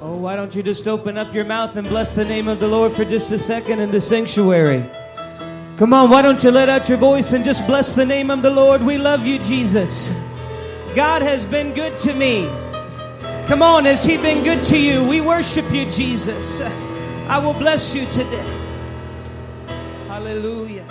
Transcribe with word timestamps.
Oh, 0.00 0.16
why 0.16 0.36
don't 0.36 0.54
you 0.54 0.62
just 0.62 0.86
open 0.86 1.16
up 1.16 1.32
your 1.32 1.44
mouth 1.44 1.76
and 1.76 1.88
bless 1.88 2.14
the 2.14 2.24
name 2.24 2.48
of 2.48 2.60
the 2.60 2.68
Lord 2.68 2.92
for 2.92 3.04
just 3.04 3.32
a 3.32 3.38
second 3.38 3.80
in 3.80 3.90
the 3.90 4.00
sanctuary? 4.00 4.84
Come 5.78 5.92
on, 5.92 6.10
why 6.10 6.22
don't 6.22 6.42
you 6.44 6.50
let 6.50 6.68
out 6.68 6.88
your 6.88 6.98
voice 6.98 7.32
and 7.32 7.44
just 7.44 7.66
bless 7.66 7.92
the 7.94 8.04
name 8.04 8.30
of 8.30 8.42
the 8.42 8.50
Lord? 8.50 8.82
We 8.82 8.98
love 8.98 9.26
you, 9.26 9.38
Jesus. 9.38 10.14
God 10.94 11.22
has 11.22 11.46
been 11.46 11.74
good 11.74 11.96
to 11.98 12.14
me. 12.14 12.46
Come 13.46 13.62
on, 13.62 13.84
has 13.84 14.04
He 14.04 14.16
been 14.16 14.44
good 14.44 14.62
to 14.64 14.80
you? 14.80 15.06
We 15.06 15.20
worship 15.20 15.70
you, 15.72 15.84
Jesus. 15.90 16.60
I 16.60 17.38
will 17.38 17.54
bless 17.54 17.94
you 17.94 18.06
today. 18.06 18.60
Hallelujah. 20.08 20.86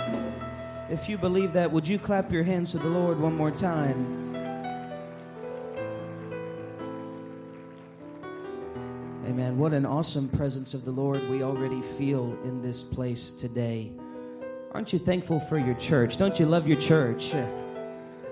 If 0.90 1.08
you 1.08 1.16
believe 1.18 1.52
that, 1.54 1.72
would 1.72 1.88
you 1.88 1.98
clap 1.98 2.30
your 2.30 2.42
hands 2.42 2.72
to 2.72 2.78
the 2.78 2.88
Lord 2.88 3.18
one 3.18 3.36
more 3.36 3.50
time? 3.50 4.23
Amen. 9.26 9.56
What 9.56 9.72
an 9.72 9.86
awesome 9.86 10.28
presence 10.28 10.74
of 10.74 10.84
the 10.84 10.90
Lord 10.90 11.26
we 11.30 11.42
already 11.42 11.80
feel 11.80 12.36
in 12.44 12.60
this 12.60 12.84
place 12.84 13.32
today. 13.32 13.90
Aren't 14.72 14.92
you 14.92 14.98
thankful 14.98 15.40
for 15.40 15.56
your 15.56 15.76
church? 15.76 16.18
Don't 16.18 16.38
you 16.38 16.44
love 16.44 16.68
your 16.68 16.78
church? 16.78 17.34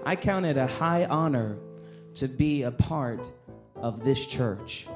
I 0.04 0.16
count 0.16 0.44
it 0.44 0.58
a 0.58 0.66
high 0.66 1.06
honor 1.06 1.56
to 2.16 2.28
be 2.28 2.64
a 2.64 2.70
part 2.70 3.26
of 3.74 4.04
this 4.04 4.26
church. 4.26 4.86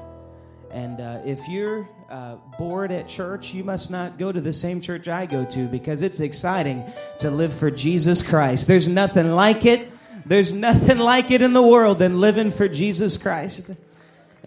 And 0.69 1.01
uh, 1.01 1.21
if 1.25 1.49
you're 1.49 1.89
uh, 2.11 2.35
bored 2.59 2.91
at 2.91 3.07
church, 3.07 3.55
you 3.55 3.63
must 3.63 3.89
not 3.89 4.19
go 4.19 4.31
to 4.31 4.39
the 4.39 4.53
same 4.53 4.79
church 4.79 5.07
I 5.07 5.25
go 5.25 5.45
to 5.45 5.67
because 5.67 6.03
it's 6.03 6.19
exciting 6.19 6.83
to 7.19 7.31
live 7.31 7.51
for 7.51 7.71
Jesus 7.71 8.21
Christ. 8.21 8.67
There's 8.67 8.87
nothing 8.87 9.31
like 9.31 9.65
it. 9.65 9.89
There's 10.27 10.53
nothing 10.53 10.99
like 10.99 11.31
it 11.31 11.41
in 11.41 11.53
the 11.53 11.65
world 11.65 11.97
than 11.97 12.19
living 12.19 12.51
for 12.51 12.67
Jesus 12.67 13.17
Christ. 13.17 13.71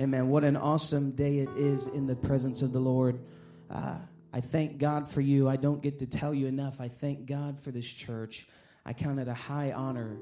Amen. 0.00 0.30
What 0.30 0.44
an 0.44 0.56
awesome 0.56 1.10
day 1.10 1.40
it 1.40 1.50
is 1.58 1.86
in 1.88 2.06
the 2.06 2.16
presence 2.16 2.62
of 2.62 2.72
the 2.72 2.80
Lord. 2.80 3.20
Uh, 3.68 3.98
I 4.32 4.40
thank 4.40 4.78
God 4.78 5.06
for 5.06 5.20
you. 5.20 5.46
I 5.46 5.56
don't 5.56 5.82
get 5.82 5.98
to 5.98 6.06
tell 6.06 6.32
you 6.32 6.46
enough. 6.46 6.80
I 6.80 6.88
thank 6.88 7.26
God 7.26 7.60
for 7.60 7.70
this 7.70 7.86
church. 7.92 8.48
I 8.86 8.94
count 8.94 9.20
it 9.20 9.28
a 9.28 9.34
high 9.34 9.72
honor 9.72 10.16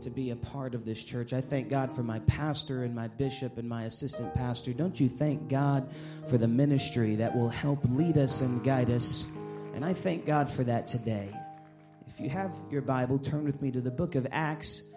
to 0.00 0.08
be 0.08 0.30
a 0.30 0.36
part 0.36 0.74
of 0.74 0.86
this 0.86 1.04
church. 1.04 1.34
I 1.34 1.42
thank 1.42 1.68
God 1.68 1.92
for 1.92 2.02
my 2.02 2.20
pastor 2.20 2.84
and 2.84 2.94
my 2.94 3.08
bishop 3.08 3.58
and 3.58 3.68
my 3.68 3.82
assistant 3.82 4.34
pastor. 4.34 4.72
Don't 4.72 4.98
you 4.98 5.10
thank 5.10 5.50
God 5.50 5.92
for 6.30 6.38
the 6.38 6.48
ministry 6.48 7.16
that 7.16 7.36
will 7.36 7.50
help 7.50 7.80
lead 7.90 8.16
us 8.16 8.40
and 8.40 8.64
guide 8.64 8.88
us? 8.88 9.30
And 9.74 9.84
I 9.84 9.92
thank 9.92 10.24
God 10.24 10.50
for 10.50 10.64
that 10.64 10.86
today. 10.86 11.30
If 12.06 12.18
you 12.18 12.30
have 12.30 12.56
your 12.70 12.80
Bible, 12.80 13.18
turn 13.18 13.44
with 13.44 13.60
me 13.60 13.72
to 13.72 13.82
the 13.82 13.90
book 13.90 14.14
of 14.14 14.26
Acts, 14.32 14.88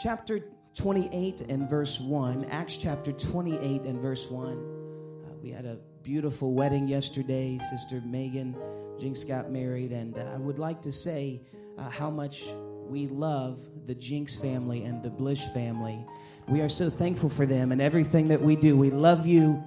chapter 0.00 0.44
28 0.74 1.42
and 1.42 1.68
verse 1.68 2.00
1. 2.00 2.46
Acts 2.46 2.78
chapter 2.78 3.12
28 3.12 3.82
and 3.82 4.00
verse 4.00 4.30
1. 4.30 4.52
Uh, 4.52 5.34
we 5.42 5.50
had 5.50 5.66
a 5.66 5.78
beautiful 6.02 6.54
wedding 6.54 6.88
yesterday. 6.88 7.58
Sister 7.70 8.00
Megan 8.06 8.56
Jinx 8.98 9.22
got 9.24 9.50
married, 9.50 9.92
and 9.92 10.16
uh, 10.16 10.30
I 10.34 10.38
would 10.38 10.58
like 10.58 10.80
to 10.82 10.92
say 10.92 11.42
uh, 11.76 11.90
how 11.90 12.10
much 12.10 12.44
we 12.86 13.06
love 13.06 13.60
the 13.86 13.94
Jinx 13.94 14.34
family 14.36 14.84
and 14.84 15.02
the 15.02 15.10
Blish 15.10 15.44
family. 15.48 16.06
We 16.48 16.62
are 16.62 16.68
so 16.68 16.88
thankful 16.88 17.28
for 17.28 17.44
them 17.44 17.70
and 17.72 17.80
everything 17.82 18.28
that 18.28 18.40
we 18.40 18.56
do. 18.56 18.76
We 18.76 18.90
love 18.90 19.26
you, 19.26 19.62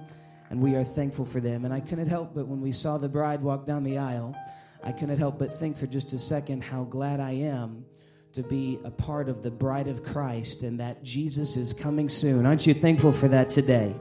and 0.50 0.60
we 0.60 0.74
are 0.74 0.84
thankful 0.84 1.24
for 1.24 1.40
them. 1.40 1.64
And 1.64 1.72
I 1.72 1.80
couldn't 1.80 2.08
help 2.08 2.34
but 2.34 2.48
when 2.48 2.60
we 2.60 2.72
saw 2.72 2.98
the 2.98 3.08
bride 3.08 3.42
walk 3.42 3.64
down 3.64 3.84
the 3.84 3.98
aisle, 3.98 4.34
I 4.82 4.92
couldn't 4.92 5.18
help 5.18 5.38
but 5.38 5.54
think 5.54 5.76
for 5.76 5.86
just 5.86 6.12
a 6.12 6.18
second 6.18 6.64
how 6.64 6.84
glad 6.84 7.20
I 7.20 7.32
am 7.32 7.84
to 8.36 8.42
be 8.42 8.78
a 8.84 8.90
part 8.90 9.30
of 9.30 9.42
the 9.42 9.50
bride 9.50 9.88
of 9.88 10.02
Christ 10.04 10.62
and 10.62 10.78
that 10.78 11.02
Jesus 11.02 11.56
is 11.56 11.72
coming 11.72 12.06
soon. 12.06 12.44
Aren't 12.44 12.66
you 12.66 12.74
thankful 12.74 13.10
for 13.10 13.28
that 13.28 13.48
today? 13.48 13.96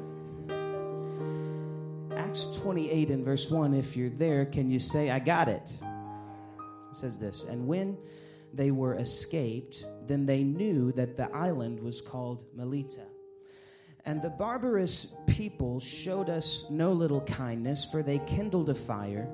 Acts 2.14 2.48
28 2.58 3.12
and 3.12 3.24
verse 3.24 3.50
1, 3.50 3.74
if 3.74 3.96
you're 3.96 4.10
there, 4.10 4.46
can 4.46 4.70
you 4.70 4.78
say, 4.78 5.10
I 5.10 5.20
got 5.20 5.48
it? 5.48 5.80
It 5.82 6.96
says 6.98 7.18
this, 7.18 7.46
and 7.46 7.66
when 7.66 7.98
they 8.54 8.72
were 8.72 8.96
escaped, 8.96 9.86
then 10.06 10.26
they 10.26 10.44
knew 10.44 10.92
that 10.92 11.16
the 11.16 11.34
island 11.34 11.80
was 11.80 12.02
called 12.02 12.44
Melita. 12.54 13.06
And 14.04 14.22
the 14.22 14.32
barbarous 14.32 15.14
people 15.28 15.80
showed 15.80 16.30
us 16.30 16.66
no 16.70 16.92
little 16.92 17.22
kindness, 17.22 17.86
for 17.86 18.04
they 18.04 18.20
kindled 18.28 18.68
a 18.68 18.76
fire 18.76 19.30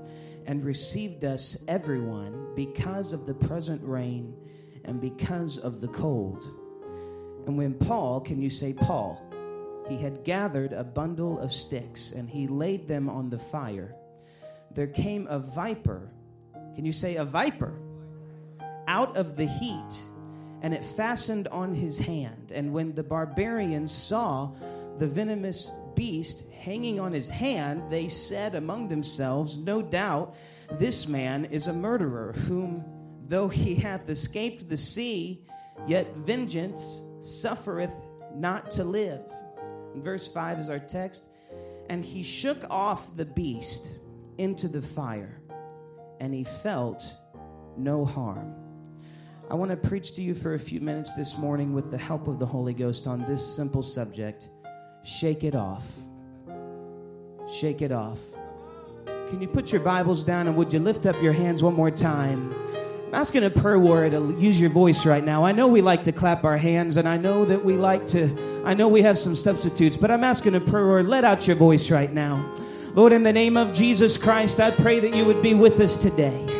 and 0.45 0.63
received 0.63 1.25
us, 1.25 1.63
everyone, 1.67 2.53
because 2.55 3.13
of 3.13 3.25
the 3.25 3.33
present 3.33 3.81
rain 3.83 4.35
and 4.85 4.99
because 4.99 5.57
of 5.57 5.81
the 5.81 5.87
cold. 5.87 6.43
And 7.45 7.57
when 7.57 7.73
Paul, 7.73 8.21
can 8.21 8.41
you 8.41 8.49
say 8.49 8.73
Paul? 8.73 9.21
He 9.89 9.97
had 9.97 10.23
gathered 10.23 10.73
a 10.73 10.83
bundle 10.83 11.39
of 11.39 11.51
sticks 11.51 12.11
and 12.11 12.29
he 12.29 12.47
laid 12.47 12.87
them 12.87 13.09
on 13.09 13.29
the 13.29 13.39
fire. 13.39 13.95
There 14.73 14.87
came 14.87 15.27
a 15.27 15.39
viper. 15.39 16.09
Can 16.75 16.85
you 16.85 16.91
say 16.91 17.17
a 17.17 17.25
viper? 17.25 17.73
Out 18.87 19.17
of 19.17 19.35
the 19.35 19.45
heat, 19.45 20.03
and 20.61 20.73
it 20.73 20.83
fastened 20.83 21.47
on 21.49 21.73
his 21.73 21.99
hand. 21.99 22.51
And 22.53 22.73
when 22.73 22.93
the 22.93 23.03
barbarians 23.03 23.91
saw 23.91 24.51
the 24.97 25.07
venomous 25.07 25.71
beast 25.95 26.49
hanging 26.51 26.99
on 26.99 27.11
his 27.11 27.29
hand, 27.29 27.89
they 27.89 28.07
said 28.07 28.55
among 28.55 28.87
themselves, 28.87 29.57
No 29.57 29.81
doubt 29.81 30.35
this 30.71 31.07
man 31.07 31.45
is 31.45 31.67
a 31.67 31.73
murderer, 31.73 32.33
whom 32.33 32.85
though 33.27 33.47
he 33.47 33.75
hath 33.75 34.09
escaped 34.09 34.69
the 34.69 34.77
sea, 34.77 35.45
yet 35.87 36.15
vengeance 36.15 37.03
suffereth 37.21 37.93
not 38.35 38.71
to 38.71 38.83
live. 38.83 39.31
And 39.93 40.03
verse 40.03 40.27
5 40.27 40.59
is 40.59 40.69
our 40.69 40.79
text. 40.79 41.29
And 41.89 42.03
he 42.03 42.23
shook 42.23 42.63
off 42.69 43.15
the 43.15 43.25
beast 43.25 43.99
into 44.37 44.67
the 44.67 44.81
fire, 44.81 45.41
and 46.19 46.33
he 46.33 46.43
felt 46.43 47.03
no 47.77 48.05
harm. 48.05 48.55
I 49.49 49.55
want 49.55 49.71
to 49.71 49.77
preach 49.77 50.15
to 50.15 50.21
you 50.21 50.33
for 50.33 50.53
a 50.53 50.59
few 50.59 50.79
minutes 50.79 51.11
this 51.11 51.37
morning 51.37 51.73
with 51.73 51.91
the 51.91 51.97
help 51.97 52.27
of 52.27 52.39
the 52.39 52.45
Holy 52.45 52.73
Ghost 52.73 53.07
on 53.07 53.25
this 53.27 53.45
simple 53.45 53.83
subject 53.83 54.47
shake 55.03 55.43
it 55.43 55.55
off. 55.55 55.91
Shake 57.51 57.81
it 57.81 57.91
off. 57.91 58.19
Can 59.27 59.41
you 59.41 59.47
put 59.47 59.71
your 59.71 59.81
Bibles 59.81 60.23
down 60.23 60.47
and 60.47 60.55
would 60.55 60.71
you 60.71 60.79
lift 60.79 61.05
up 61.05 61.21
your 61.21 61.33
hands 61.33 61.61
one 61.63 61.73
more 61.73 61.91
time? 61.91 62.53
I'm 63.11 63.15
asking 63.15 63.43
a 63.43 63.49
prayer 63.49 63.77
warrior 63.77 64.09
to 64.11 64.33
use 64.39 64.57
your 64.61 64.69
voice 64.69 65.05
right 65.05 65.21
now. 65.21 65.43
I 65.43 65.51
know 65.51 65.67
we 65.67 65.81
like 65.81 66.05
to 66.05 66.13
clap 66.13 66.45
our 66.45 66.55
hands, 66.55 66.95
and 66.95 67.09
I 67.09 67.17
know 67.17 67.43
that 67.43 67.65
we 67.65 67.75
like 67.75 68.07
to, 68.07 68.63
I 68.63 68.73
know 68.73 68.87
we 68.87 69.01
have 69.01 69.17
some 69.17 69.35
substitutes, 69.35 69.97
but 69.97 70.09
I'm 70.09 70.23
asking 70.23 70.55
a 70.55 70.61
prayer 70.61 70.85
warrior, 70.85 71.03
let 71.03 71.25
out 71.25 71.45
your 71.45 71.57
voice 71.57 71.91
right 71.91 72.13
now. 72.13 72.49
Lord, 72.93 73.11
in 73.11 73.23
the 73.23 73.33
name 73.33 73.57
of 73.57 73.73
Jesus 73.73 74.15
Christ, 74.15 74.61
I 74.61 74.71
pray 74.71 75.01
that 75.01 75.13
you 75.13 75.25
would 75.25 75.41
be 75.41 75.53
with 75.53 75.81
us 75.81 75.97
today. 75.97 76.50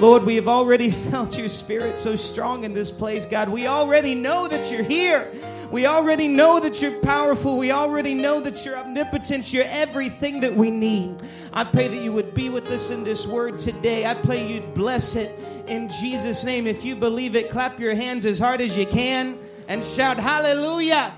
Lord, 0.00 0.24
we 0.24 0.36
have 0.36 0.48
already 0.48 0.90
felt 1.10 1.36
your 1.36 1.50
spirit 1.50 1.98
so 1.98 2.16
strong 2.16 2.64
in 2.64 2.72
this 2.72 2.90
place, 2.90 3.26
God. 3.26 3.50
We 3.50 3.66
already 3.66 4.14
know 4.14 4.48
that 4.48 4.72
you're 4.72 4.82
here. 4.82 5.30
We 5.70 5.84
already 5.84 6.26
know 6.26 6.58
that 6.58 6.80
you're 6.80 6.98
powerful. 7.00 7.58
We 7.58 7.70
already 7.70 8.14
know 8.14 8.40
that 8.40 8.64
you're 8.64 8.78
omnipotent. 8.78 9.52
You're 9.52 9.66
everything 9.68 10.40
that 10.40 10.54
we 10.54 10.70
need. 10.70 11.22
I 11.52 11.64
pray 11.64 11.86
that 11.86 12.02
you 12.02 12.12
would 12.12 12.34
be 12.34 12.48
with 12.48 12.66
us 12.68 12.90
in 12.90 13.04
this 13.04 13.26
word 13.26 13.58
today. 13.58 14.06
I 14.06 14.14
pray 14.14 14.50
you'd 14.50 14.72
bless 14.72 15.16
it 15.16 15.38
in 15.68 15.90
Jesus' 15.90 16.44
name. 16.44 16.66
If 16.66 16.82
you 16.82 16.96
believe 16.96 17.36
it, 17.36 17.50
clap 17.50 17.78
your 17.78 17.94
hands 17.94 18.24
as 18.24 18.38
hard 18.38 18.62
as 18.62 18.78
you 18.78 18.86
can 18.86 19.38
and 19.68 19.84
shout 19.84 20.16
hallelujah. 20.16 21.12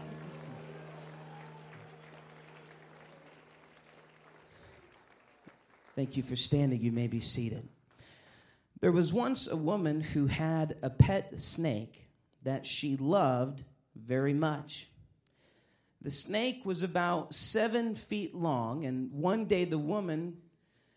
Thank 5.94 6.16
you 6.16 6.25
for 6.25 6.34
standing. 6.34 6.82
You 6.82 6.91
may 6.91 7.06
be 7.06 7.20
seated. 7.20 7.69
There 8.82 8.91
was 8.91 9.12
once 9.12 9.47
a 9.47 9.54
woman 9.54 10.00
who 10.00 10.26
had 10.26 10.76
a 10.82 10.91
pet 10.91 11.41
snake 11.41 12.09
that 12.43 12.66
she 12.66 12.97
loved 12.97 13.62
very 13.94 14.34
much. 14.34 14.88
The 16.00 16.10
snake 16.10 16.66
was 16.66 16.82
about 16.82 17.32
seven 17.32 17.94
feet 17.94 18.34
long, 18.34 18.84
and 18.84 19.12
one 19.12 19.44
day 19.44 19.64
the 19.67 19.79
woman 19.79 20.38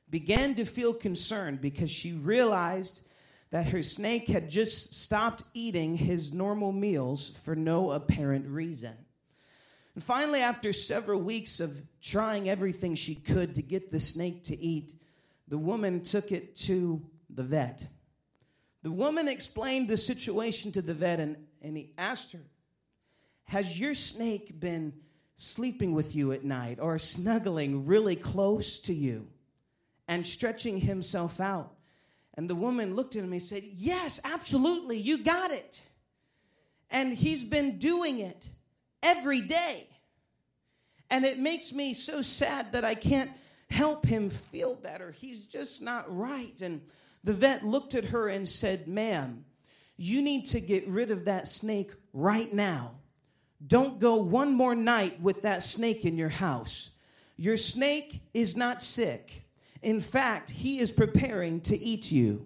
began 0.09 0.55
to 0.55 0.65
feel 0.65 0.95
concerned 0.95 1.61
because 1.61 1.91
she 1.91 2.13
realized 2.13 3.05
that 3.51 3.67
her 3.67 3.83
snake 3.83 4.29
had 4.29 4.49
just 4.49 4.95
stopped 4.95 5.43
eating 5.53 5.95
his 5.95 6.33
normal 6.33 6.71
meals 6.71 7.29
for 7.29 7.55
no 7.55 7.91
apparent 7.91 8.47
reason. 8.47 8.97
And 9.93 10.03
finally, 10.03 10.39
after 10.39 10.73
several 10.73 11.21
weeks 11.21 11.59
of 11.59 11.83
trying 12.01 12.49
everything 12.49 12.95
she 12.95 13.13
could 13.13 13.53
to 13.53 13.61
get 13.61 13.91
the 13.91 13.99
snake 13.99 14.45
to 14.45 14.59
eat, 14.59 14.91
the 15.47 15.59
woman 15.59 16.01
took 16.01 16.31
it 16.31 16.55
to 16.55 17.05
the 17.35 17.43
vet. 17.43 17.87
The 18.83 18.91
woman 18.91 19.27
explained 19.27 19.87
the 19.87 19.97
situation 19.97 20.71
to 20.73 20.81
the 20.81 20.93
vet, 20.93 21.19
and, 21.19 21.37
and 21.61 21.75
he 21.75 21.91
asked 21.97 22.33
her, 22.33 22.43
Has 23.45 23.79
your 23.79 23.95
snake 23.95 24.59
been 24.59 24.93
sleeping 25.35 25.93
with 25.93 26.15
you 26.15 26.31
at 26.31 26.43
night 26.43 26.79
or 26.79 26.99
snuggling 26.99 27.85
really 27.85 28.15
close 28.15 28.79
to 28.79 28.93
you 28.93 29.27
and 30.07 30.25
stretching 30.25 30.79
himself 30.79 31.39
out? 31.39 31.73
And 32.35 32.49
the 32.49 32.55
woman 32.55 32.95
looked 32.95 33.15
at 33.15 33.23
him 33.23 33.31
and 33.31 33.41
said, 33.41 33.63
Yes, 33.63 34.19
absolutely, 34.23 34.97
you 34.97 35.23
got 35.23 35.51
it. 35.51 35.81
And 36.91 37.13
he's 37.13 37.43
been 37.43 37.79
doing 37.79 38.19
it 38.19 38.49
every 39.01 39.41
day. 39.41 39.87
And 41.09 41.25
it 41.25 41.39
makes 41.39 41.73
me 41.73 41.93
so 41.93 42.21
sad 42.21 42.73
that 42.73 42.85
I 42.85 42.95
can't 42.95 43.31
help 43.69 44.05
him 44.05 44.29
feel 44.29 44.75
better. 44.75 45.11
He's 45.11 45.45
just 45.47 45.81
not 45.81 46.05
right. 46.15 46.59
And 46.61 46.81
the 47.25 47.33
vet 47.33 47.65
looked 47.65 47.95
at 47.95 48.05
her 48.05 48.27
and 48.27 48.47
said, 48.47 48.87
Ma'am, 48.87 49.45
you 49.97 50.21
need 50.21 50.45
to 50.47 50.61
get 50.61 50.87
rid 50.87 51.09
of 51.09 51.25
that 51.25 51.47
snake 51.47 51.91
right 52.13 52.53
now. 52.53 52.91
Don't 53.65 53.99
go 53.99 54.17
one 54.17 54.53
more 54.53 54.75
night 54.75 55.19
with 55.21 55.41
that 55.41 55.63
snake 55.63 56.05
in 56.05 56.17
your 56.17 56.29
house. 56.29 56.91
Your 57.35 57.57
snake 57.57 58.21
is 58.33 58.55
not 58.55 58.81
sick. 58.81 59.43
In 59.81 59.99
fact, 59.99 60.51
he 60.51 60.77
is 60.77 60.91
preparing 60.91 61.61
to 61.61 61.77
eat 61.77 62.11
you. 62.11 62.45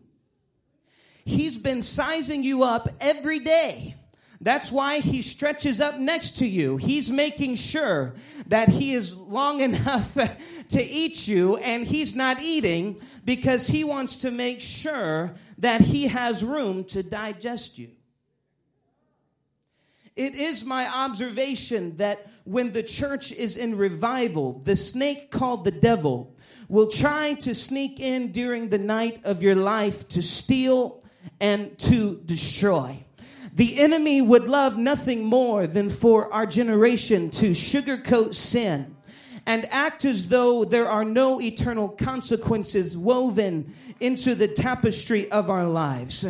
He's 1.25 1.57
been 1.57 1.81
sizing 1.81 2.41
you 2.43 2.63
up 2.63 2.87
every 3.01 3.39
day. 3.39 3.95
That's 4.41 4.71
why 4.71 4.99
he 4.99 5.21
stretches 5.21 5.81
up 5.81 5.97
next 5.97 6.37
to 6.37 6.47
you. 6.47 6.77
He's 6.77 7.11
making 7.11 7.55
sure 7.55 8.15
that 8.47 8.69
he 8.69 8.93
is 8.93 9.17
long 9.17 9.59
enough 9.69 10.13
to 10.13 10.81
eat 10.81 11.27
you 11.27 11.57
and 11.57 11.85
he's 11.85 12.15
not 12.15 12.41
eating 12.41 13.01
because 13.25 13.67
he 13.67 13.83
wants 13.83 14.17
to 14.17 14.31
make 14.31 14.61
sure 14.61 15.35
that 15.57 15.81
he 15.81 16.07
has 16.07 16.43
room 16.43 16.85
to 16.85 17.03
digest 17.03 17.77
you. 17.77 17.89
It 20.15 20.35
is 20.35 20.65
my 20.65 20.87
observation 20.87 21.97
that 21.97 22.27
when 22.43 22.71
the 22.71 22.83
church 22.83 23.31
is 23.31 23.57
in 23.57 23.77
revival, 23.77 24.61
the 24.63 24.75
snake 24.75 25.31
called 25.31 25.63
the 25.63 25.71
devil 25.71 26.35
will 26.67 26.89
try 26.89 27.33
to 27.39 27.55
sneak 27.55 27.99
in 27.99 28.31
during 28.31 28.69
the 28.69 28.77
night 28.77 29.21
of 29.23 29.41
your 29.43 29.55
life 29.55 30.07
to 30.09 30.21
steal 30.21 31.03
and 31.39 31.77
to 31.79 32.21
destroy. 32.25 33.03
The 33.59 33.81
enemy 33.81 34.21
would 34.21 34.47
love 34.47 34.77
nothing 34.77 35.25
more 35.25 35.67
than 35.67 35.89
for 35.89 36.33
our 36.33 36.45
generation 36.45 37.29
to 37.31 37.51
sugarcoat 37.51 38.33
sin 38.33 38.95
and 39.45 39.67
act 39.69 40.05
as 40.05 40.29
though 40.29 40.63
there 40.63 40.87
are 40.87 41.03
no 41.03 41.41
eternal 41.41 41.89
consequences 41.89 42.95
woven 42.97 43.73
into 43.99 44.33
the 44.33 44.47
tapestry 44.47 45.29
of 45.29 45.49
our 45.49 45.65
lives. 45.65 46.25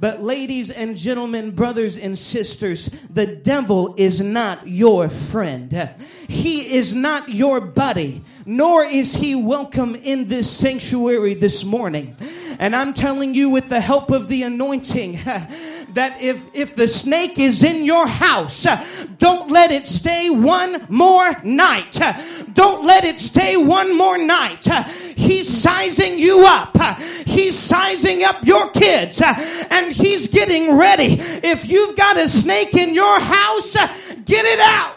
But, 0.00 0.24
ladies 0.24 0.72
and 0.72 0.96
gentlemen, 0.96 1.52
brothers 1.52 1.96
and 1.96 2.18
sisters, 2.18 2.86
the 2.86 3.26
devil 3.26 3.94
is 3.96 4.20
not 4.20 4.66
your 4.66 5.08
friend. 5.08 5.94
He 6.26 6.74
is 6.74 6.96
not 6.96 7.28
your 7.28 7.60
buddy, 7.60 8.24
nor 8.44 8.82
is 8.82 9.14
he 9.14 9.36
welcome 9.36 9.94
in 9.94 10.26
this 10.26 10.50
sanctuary 10.50 11.34
this 11.34 11.64
morning. 11.64 12.16
And 12.58 12.74
I'm 12.74 12.92
telling 12.92 13.34
you, 13.34 13.50
with 13.50 13.68
the 13.68 13.80
help 13.80 14.10
of 14.10 14.26
the 14.26 14.42
anointing, 14.42 15.20
that 15.94 16.22
if, 16.22 16.54
if 16.54 16.74
the 16.74 16.88
snake 16.88 17.38
is 17.38 17.62
in 17.62 17.84
your 17.84 18.06
house, 18.06 18.66
don't 19.18 19.50
let 19.50 19.70
it 19.70 19.86
stay 19.86 20.30
one 20.30 20.86
more 20.88 21.42
night. 21.44 21.98
Don't 22.52 22.84
let 22.84 23.04
it 23.04 23.18
stay 23.18 23.56
one 23.56 23.96
more 23.96 24.18
night. 24.18 24.64
He's 25.16 25.48
sizing 25.48 26.18
you 26.18 26.44
up. 26.46 26.76
He's 27.26 27.58
sizing 27.58 28.24
up 28.24 28.44
your 28.46 28.70
kids 28.70 29.22
and 29.22 29.92
he's 29.92 30.28
getting 30.28 30.76
ready. 30.76 31.16
If 31.18 31.68
you've 31.68 31.96
got 31.96 32.16
a 32.16 32.28
snake 32.28 32.74
in 32.74 32.94
your 32.94 33.20
house, 33.20 33.72
get 34.24 34.44
it 34.44 34.60
out. 34.60 34.96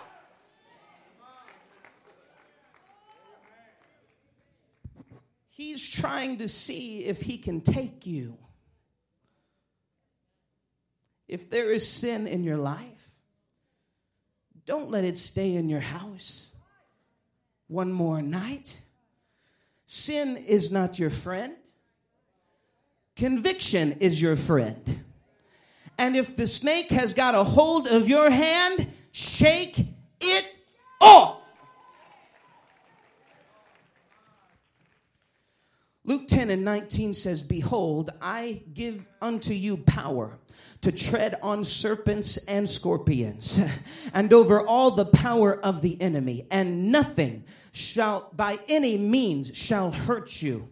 He's 5.50 5.89
trying 5.89 6.39
to 6.39 6.47
see 6.47 7.06
if 7.06 7.21
he 7.21 7.38
can 7.38 7.62
take 7.62 8.06
you. 8.06 8.38
If 11.27 11.50
there 11.50 11.72
is 11.72 11.88
sin 11.88 12.27
in 12.27 12.44
your 12.44 12.57
life, 12.57 13.12
don't 14.66 14.89
let 14.89 15.04
it 15.04 15.18
stay 15.18 15.56
in 15.56 15.69
your 15.69 15.80
house 15.80 16.51
one 17.68 17.92
more 17.92 18.22
night. 18.22 18.80
Sin 19.86 20.38
is 20.38 20.72
not 20.72 20.98
your 20.98 21.10
friend, 21.10 21.56
conviction 23.16 23.94
is 23.94 24.22
your 24.22 24.36
friend. 24.36 25.04
And 25.98 26.18
if 26.18 26.36
the 26.36 26.48
snake 26.48 26.89
has 26.89 27.13
got 27.13 27.36
a 27.36 27.44
hold 27.44 27.88
of 27.88 28.10
your 28.10 28.30
hand, 28.30 28.92
shake 29.12 29.80
it 30.19 30.56
off. 31.00 31.34
Luke 36.06 36.28
10 36.28 36.52
and 36.52 36.63
19 36.63 37.13
says, 37.13 37.44
Behold, 37.44 38.12
I 38.22 38.62
give 38.74 39.07
unto 39.22 39.54
you 39.54 39.78
power 39.78 40.38
to 40.81 40.92
tread 40.92 41.36
on 41.42 41.63
serpents 41.63 42.38
and 42.46 42.69
scorpions 42.69 43.60
and 44.13 44.31
over 44.31 44.62
all 44.62 44.92
the 44.92 45.06
power 45.06 45.54
of 45.54 45.81
the 45.81 46.00
enemy 46.00 46.46
and 46.52 46.92
nothing 46.92 47.44
shall 47.72 48.30
by 48.34 48.60
any 48.68 48.98
means 48.98 49.57
shall 49.57 49.90
hurt 49.92 50.42
you 50.42 50.69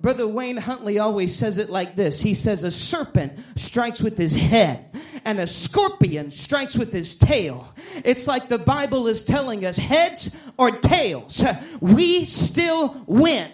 Brother 0.00 0.28
Wayne 0.28 0.58
Huntley 0.58 0.98
always 0.98 1.34
says 1.34 1.58
it 1.58 1.70
like 1.70 1.96
this. 1.96 2.20
He 2.20 2.34
says, 2.34 2.62
A 2.62 2.70
serpent 2.70 3.40
strikes 3.58 4.02
with 4.02 4.18
his 4.18 4.34
head, 4.34 4.90
and 5.24 5.40
a 5.40 5.46
scorpion 5.46 6.30
strikes 6.30 6.76
with 6.76 6.92
his 6.92 7.16
tail. 7.16 7.74
It's 8.04 8.26
like 8.26 8.48
the 8.48 8.58
Bible 8.58 9.08
is 9.08 9.24
telling 9.24 9.64
us 9.64 9.78
heads 9.78 10.36
or 10.58 10.70
tails, 10.70 11.42
we 11.80 12.24
still 12.24 13.02
win. 13.06 13.50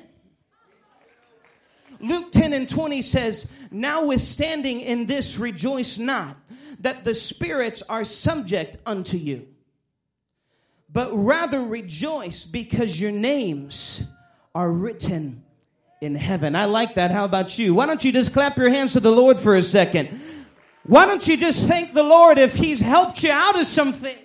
Luke 2.03 2.33
10 2.33 2.53
and 2.53 2.69
20 2.69 3.01
says, 3.01 3.51
Notwithstanding 3.71 4.81
in 4.81 5.07
this 5.07 5.39
rejoice 5.39 5.99
not 5.99 6.37
that 6.81 7.05
the 7.05 7.15
spirits 7.15 7.83
are 7.89 8.05
subject 8.05 8.77
unto 8.85 9.17
you, 9.17 9.47
but 10.93 11.11
rather 11.13 11.61
rejoice 11.63 12.45
because 12.45 13.01
your 13.01 13.13
names 13.13 14.11
are 14.55 14.71
written 14.71 15.45
in 16.01 16.17
heaven. 16.17 16.57
I 16.57 16.65
like 16.65 16.97
that. 16.97 17.13
How 17.13 17.25
about 17.25 17.59
you? 17.59 17.75
Why 17.75 17.87
don't 17.87 18.05
you 18.05 18.13
just 18.13 18.33
clap 18.33 18.57
your 18.57 18.69
hands 18.69 18.95
to 18.95 19.01
the 19.01 19.13
Lord 19.13 19.39
for 19.39 19.55
a 19.55 19.63
second? 19.63 20.09
Why 20.85 21.07
don't 21.07 21.27
you 21.27 21.37
just 21.37 21.69
thank 21.69 21.93
the 21.93 22.03
Lord 22.03 22.39
if 22.39 22.57
He's 22.57 22.81
helped 22.81 23.23
you 23.23 23.31
out 23.31 23.59
of 23.59 23.67
something? 23.67 24.17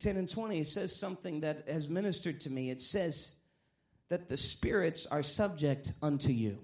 10 0.00 0.16
and 0.16 0.28
20 0.28 0.60
it 0.60 0.66
says 0.66 0.94
something 0.94 1.40
that 1.40 1.68
has 1.68 1.88
ministered 1.88 2.40
to 2.42 2.50
me. 2.50 2.70
It 2.70 2.80
says 2.80 3.36
that 4.08 4.28
the 4.28 4.36
spirits 4.36 5.06
are 5.06 5.22
subject 5.22 5.92
unto 6.02 6.32
you. 6.32 6.58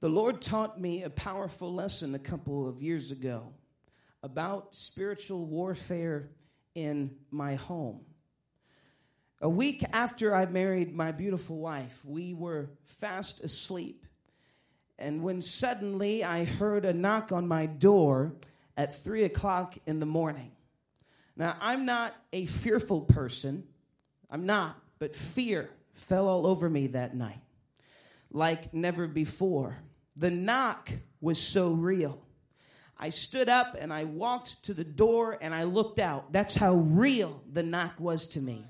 The 0.00 0.08
Lord 0.08 0.42
taught 0.42 0.78
me 0.78 1.02
a 1.02 1.10
powerful 1.10 1.72
lesson 1.72 2.14
a 2.14 2.18
couple 2.18 2.68
of 2.68 2.82
years 2.82 3.10
ago 3.10 3.54
about 4.22 4.74
spiritual 4.74 5.46
warfare 5.46 6.30
in 6.74 7.14
my 7.30 7.54
home. 7.54 8.00
A 9.40 9.48
week 9.48 9.84
after 9.92 10.34
I 10.34 10.46
married 10.46 10.94
my 10.94 11.12
beautiful 11.12 11.58
wife, 11.58 12.04
we 12.04 12.34
were 12.34 12.70
fast 12.84 13.44
asleep. 13.44 14.04
And 14.98 15.22
when 15.22 15.42
suddenly 15.42 16.24
I 16.24 16.44
heard 16.44 16.84
a 16.84 16.92
knock 16.92 17.32
on 17.32 17.46
my 17.46 17.66
door 17.66 18.34
at 18.76 19.02
three 19.02 19.24
o'clock 19.24 19.76
in 19.86 20.00
the 20.00 20.06
morning. 20.06 20.53
Now, 21.36 21.56
I'm 21.60 21.84
not 21.84 22.14
a 22.32 22.46
fearful 22.46 23.02
person. 23.02 23.64
I'm 24.30 24.46
not, 24.46 24.80
but 24.98 25.14
fear 25.14 25.70
fell 25.94 26.28
all 26.28 26.46
over 26.46 26.68
me 26.68 26.88
that 26.88 27.14
night 27.14 27.40
like 28.34 28.74
never 28.74 29.06
before. 29.06 29.78
The 30.16 30.30
knock 30.30 30.90
was 31.20 31.40
so 31.40 31.72
real. 31.72 32.20
I 32.98 33.08
stood 33.08 33.48
up 33.48 33.76
and 33.78 33.92
I 33.92 34.04
walked 34.04 34.64
to 34.64 34.74
the 34.74 34.84
door 34.84 35.38
and 35.40 35.54
I 35.54 35.64
looked 35.64 35.98
out. 35.98 36.32
That's 36.32 36.54
how 36.54 36.74
real 36.74 37.42
the 37.50 37.62
knock 37.62 37.98
was 37.98 38.26
to 38.28 38.40
me. 38.40 38.66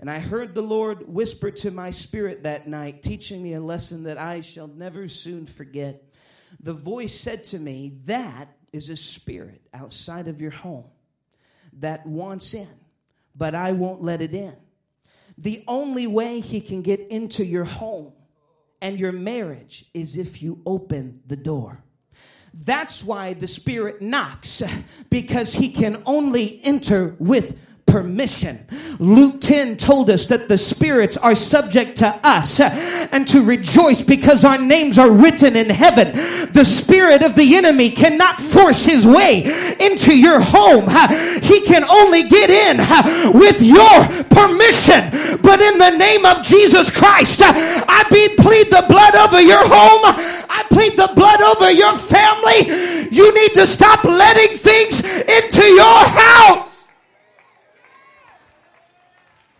And 0.00 0.10
I 0.10 0.18
heard 0.18 0.54
the 0.54 0.62
Lord 0.62 1.08
whisper 1.08 1.50
to 1.50 1.70
my 1.70 1.90
spirit 1.90 2.44
that 2.44 2.68
night, 2.68 3.02
teaching 3.02 3.42
me 3.42 3.54
a 3.54 3.60
lesson 3.60 4.04
that 4.04 4.18
I 4.18 4.42
shall 4.42 4.68
never 4.68 5.08
soon 5.08 5.46
forget. 5.46 6.04
The 6.60 6.72
voice 6.72 7.18
said 7.18 7.42
to 7.44 7.58
me, 7.58 7.94
That 8.06 8.46
is 8.72 8.90
a 8.90 8.96
spirit 8.96 9.62
outside 9.74 10.28
of 10.28 10.40
your 10.40 10.52
home 10.52 10.84
that 11.80 12.06
wants 12.06 12.54
in, 12.54 12.68
but 13.34 13.54
I 13.54 13.72
won't 13.72 14.02
let 14.02 14.22
it 14.22 14.34
in. 14.34 14.56
The 15.36 15.62
only 15.68 16.06
way 16.06 16.40
he 16.40 16.60
can 16.60 16.82
get 16.82 17.00
into 17.10 17.44
your 17.44 17.64
home 17.64 18.12
and 18.80 18.98
your 18.98 19.12
marriage 19.12 19.84
is 19.94 20.16
if 20.16 20.42
you 20.42 20.60
open 20.66 21.20
the 21.26 21.36
door. 21.36 21.82
That's 22.54 23.04
why 23.04 23.34
the 23.34 23.46
Spirit 23.46 24.02
knocks, 24.02 24.62
because 25.10 25.52
he 25.54 25.70
can 25.70 26.02
only 26.06 26.60
enter 26.64 27.14
with 27.18 27.67
permission. 27.88 28.58
Luke 28.98 29.40
10 29.40 29.76
told 29.76 30.10
us 30.10 30.26
that 30.26 30.48
the 30.48 30.58
spirits 30.58 31.16
are 31.16 31.34
subject 31.34 31.98
to 31.98 32.20
us 32.22 32.60
and 32.60 33.26
to 33.28 33.44
rejoice 33.44 34.02
because 34.02 34.44
our 34.44 34.58
names 34.58 34.98
are 34.98 35.10
written 35.10 35.56
in 35.56 35.70
heaven. 35.70 36.12
The 36.52 36.64
spirit 36.64 37.22
of 37.22 37.34
the 37.34 37.56
enemy 37.56 37.90
cannot 37.90 38.40
force 38.40 38.84
his 38.84 39.06
way 39.06 39.42
into 39.80 40.16
your 40.16 40.40
home. 40.40 40.88
He 41.42 41.62
can 41.62 41.84
only 41.84 42.28
get 42.28 42.50
in 42.50 42.78
with 43.32 43.62
your 43.62 43.98
permission. 44.30 45.10
But 45.42 45.60
in 45.60 45.78
the 45.78 45.96
name 45.96 46.26
of 46.26 46.42
Jesus 46.42 46.90
Christ, 46.90 47.40
I 47.42 48.04
plead 48.08 48.70
the 48.70 48.84
blood 48.88 49.14
over 49.16 49.40
your 49.40 49.62
home. 49.62 50.02
I 50.50 50.64
plead 50.68 50.96
the 50.96 51.10
blood 51.14 51.40
over 51.40 51.70
your 51.70 51.94
family. 51.94 53.08
You 53.10 53.32
need 53.34 53.54
to 53.54 53.66
stop 53.66 54.04
letting 54.04 54.56
things 54.56 55.00
into 55.00 55.64
your 55.64 56.04
house. 56.04 56.67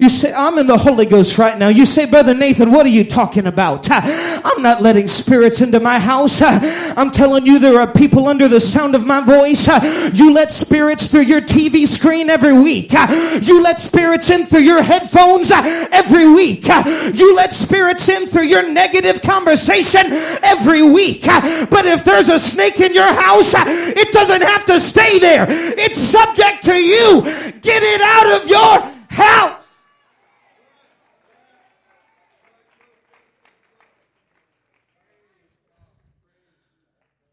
You 0.01 0.09
say, 0.09 0.33
I'm 0.33 0.57
in 0.59 0.69
the 0.69 0.79
Holy 0.79 1.07
Ghost 1.07 1.39
right 1.39 1.59
now. 1.59 1.67
You 1.67 1.85
say, 1.85 2.07
Brother 2.07 2.33
Nathan, 2.33 2.71
what 2.71 2.87
are 2.87 2.91
you 2.91 3.03
talking 3.03 3.49
about? 3.49 3.89
I'm 3.91 4.63
not 4.63 4.81
letting 4.81 5.09
spirits 5.09 5.61
into 5.61 5.81
my 5.81 5.99
house. 5.99 6.41
I'm 6.43 7.11
telling 7.11 7.45
you, 7.45 7.59
there 7.59 7.81
are 7.81 7.93
people 7.93 8.29
under 8.29 8.47
the 8.47 8.61
sound 8.61 8.95
of 8.95 9.05
my 9.05 9.21
voice. 9.21 9.69
You 10.19 10.33
let 10.33 10.51
spirits 10.51 11.07
through 11.07 11.23
your 11.23 11.41
TV 11.41 11.87
screen 11.87 12.31
every 12.31 12.53
week. 12.53 12.93
You 12.93 13.63
let 13.63 13.79
spirits 13.79 14.31
in 14.31 14.47
through 14.47 14.61
your 14.61 14.83
headphones 14.83 15.51
every 15.51 16.29
week. 16.29 16.67
You 16.67 17.35
let 17.35 17.53
spirits 17.53 18.09
in 18.09 18.27
through 18.27 18.45
your 18.45 18.69
negative 18.69 19.21
conversation 19.23 20.13
every 20.43 20.83
week. 20.83 21.25
But 21.25 21.87
if 21.87 22.05
there's 22.05 22.29
a 22.29 22.39
snake 22.39 22.81
in 22.81 22.95
your 22.95 23.13
house, 23.13 23.53
it 23.57 24.13
doesn't 24.13 24.43
have 24.43 24.65
to 24.67 24.81
stay 24.81 25.19
there. 25.19 25.47
It's 25.49 25.99
subject 25.99 26.65
to 26.65 26.75
you. 26.75 27.23
Get 27.61 27.83
it 27.83 28.01
out 28.01 28.43
of 28.43 28.49
your 28.49 28.99
house. 29.09 29.58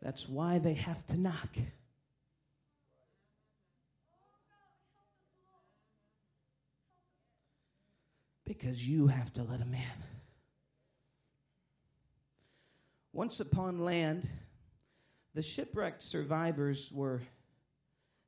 That's 0.06 0.30
why 0.30 0.60
they 0.60 0.76
have 0.76 1.04
to 1.08 1.18
knock. 1.20 1.58
Because 8.46 8.88
you 8.88 9.08
have 9.08 9.34
to 9.34 9.42
let 9.42 9.58
them 9.58 9.74
in. 9.74 10.04
Once 13.14 13.40
upon 13.40 13.84
land, 13.84 14.30
the 15.34 15.42
shipwrecked 15.42 16.04
survivors 16.04 16.92
were, 16.94 17.24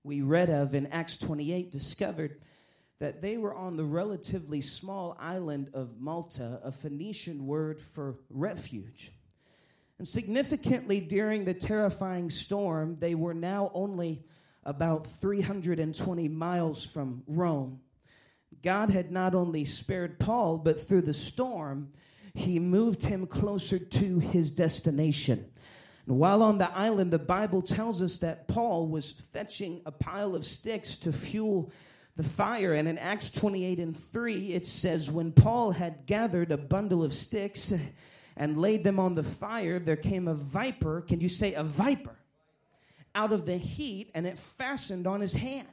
we 0.04 0.22
read 0.22 0.50
of 0.50 0.74
in 0.74 0.88
Acts 0.88 1.20
28, 1.20 1.72
discovered 1.72 2.42
that 2.98 3.22
they 3.22 3.38
were 3.38 3.54
on 3.54 3.76
the 3.76 3.86
relatively 3.86 4.62
small 4.62 5.16
island 5.20 5.70
of 5.76 6.02
Malta, 6.02 6.60
a 6.64 6.72
Phoenician 6.72 7.46
word 7.46 7.80
for 7.80 8.16
refuge. 8.32 9.12
And 9.98 10.08
significantly, 10.08 11.00
during 11.00 11.46
the 11.46 11.54
terrifying 11.54 12.30
storm, 12.30 12.98
they 13.00 13.16
were 13.16 13.34
now 13.34 13.72
only 13.74 14.24
about 14.64 15.08
320 15.08 16.28
miles 16.28 16.86
from 16.86 17.24
Rome. 17.26 17.80
God 18.62 18.92
had 18.92 19.12
not 19.12 19.34
only 19.34 19.66
spared 19.66 20.20
Paul, 20.20 20.58
but 20.58 20.80
through 20.80 21.02
the 21.02 21.14
storm, 21.14 21.90
he 22.34 22.60
moved 22.60 23.04
him 23.04 23.26
closer 23.26 23.80
to 23.80 24.20
his 24.20 24.52
destination. 24.52 25.50
And 26.06 26.20
while 26.20 26.44
on 26.44 26.58
the 26.58 26.72
island, 26.72 27.12
the 27.12 27.20
Bible 27.20 27.62
tells 27.62 28.02
us 28.02 28.18
that 28.18 28.48
Paul 28.48 28.88
was 28.88 29.12
fetching 29.12 29.82
a 29.86 29.92
pile 29.92 30.36
of 30.36 30.46
sticks 30.46 30.96
to 30.98 31.12
fuel 31.12 31.72
the 32.16 32.24
fire. 32.24 32.74
And 32.74 32.88
in 32.88 32.98
Acts 32.98 33.32
28 33.32 33.80
and 33.80 33.98
3, 33.98 34.54
it 34.54 34.66
says, 34.66 35.12
When 35.12 35.32
Paul 35.32 35.72
had 35.72 36.06
gathered 36.06 36.52
a 36.52 36.58
bundle 36.58 37.04
of 37.04 37.14
sticks, 37.14 37.74
and 38.38 38.58
laid 38.58 38.84
them 38.84 39.00
on 39.00 39.16
the 39.16 39.24
fire, 39.24 39.80
there 39.80 39.96
came 39.96 40.28
a 40.28 40.36
viper. 40.36 41.02
Can 41.02 41.20
you 41.20 41.28
say 41.28 41.54
a 41.56 41.64
viper? 41.64 42.16
Out 43.16 43.34
of 43.34 43.46
the 43.46 43.58
heat, 43.58 44.12
and 44.14 44.28
it 44.28 44.38
fastened 44.38 45.08
on 45.08 45.22
his 45.22 45.34
hand. 45.34 45.68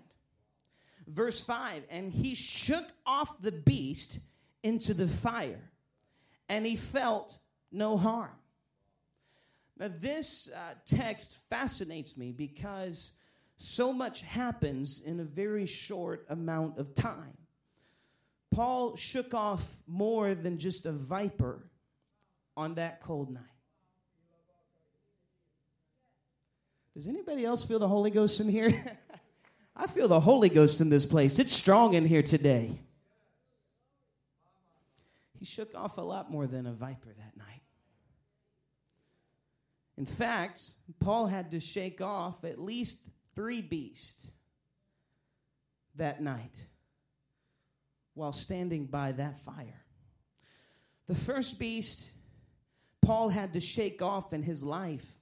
Verse 1.07 1.41
5 1.41 1.85
And 1.91 2.11
he 2.11 2.35
shook 2.35 2.87
off 3.05 3.41
the 3.43 3.53
beast 3.53 4.19
into 4.63 4.95
the 4.95 5.07
fire, 5.07 5.71
and 6.49 6.65
he 6.65 6.77
felt 6.77 7.39
no 7.71 7.99
harm. 7.99 8.31
Now, 9.77 9.91
this 9.95 10.49
uh, 10.55 10.75
text 10.87 11.45
fascinates 11.51 12.17
me 12.17 12.33
because 12.33 13.13
so 13.59 13.93
much 13.93 14.23
happens 14.23 15.03
in 15.03 15.21
a 15.21 15.25
very 15.25 15.67
short 15.67 16.25
amount 16.31 16.79
of 16.79 16.95
time. 16.95 17.37
Paul 18.51 18.97
shook 18.97 19.35
off 19.35 19.81
more 19.87 20.35
than 20.35 20.59
just 20.59 20.87
a 20.87 20.93
viper 20.93 21.69
on 22.57 22.75
that 22.75 23.01
cold 23.01 23.31
night. 23.31 23.43
Does 26.95 27.09
anybody 27.09 27.45
else 27.45 27.65
feel 27.65 27.81
the 27.81 27.89
Holy 27.89 28.11
Ghost 28.11 28.41
in 28.41 28.49
here? 28.49 28.73
I 29.77 29.89
feel 29.89 30.07
the 30.07 30.21
Holy 30.21 30.49
Ghost 30.49 30.81
in 30.81 30.89
this 30.89 31.05
place. 31.05 31.41
It's 31.41 31.53
strong 31.53 31.95
in 31.95 32.05
here 32.05 32.23
today. 32.23 32.79
He 35.39 35.45
shook 35.45 35.75
off 35.75 35.99
a 35.99 36.03
lot 36.03 36.31
more 36.31 36.47
than 36.47 36.67
a 36.67 36.73
viper 36.73 37.09
that 37.09 37.37
night. 37.37 37.63
In 39.99 40.07
fact, 40.07 40.63
Paul 41.01 41.27
had 41.27 41.51
to 41.51 41.61
shake 41.61 42.01
off 42.01 42.45
at 42.45 42.61
least 42.61 43.01
three 43.35 43.61
beasts 43.61 44.31
that 45.97 46.23
night 46.23 46.65
while 48.15 48.33
standing 48.33 48.87
by 48.87 49.13
that 49.13 49.41
fire. 49.41 49.83
The 51.07 51.15
first 51.15 51.59
beast 51.59 52.11
Paul 53.05 53.29
had 53.29 53.53
to 53.53 53.61
shake 53.61 54.03
off 54.03 54.33
in 54.33 54.43
his 54.43 54.63
life 54.63 55.19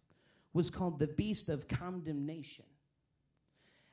was 0.53 0.71
called 0.71 0.99
the 0.99 1.07
beast 1.07 1.49
of 1.49 1.69
condemnation. 1.69 2.65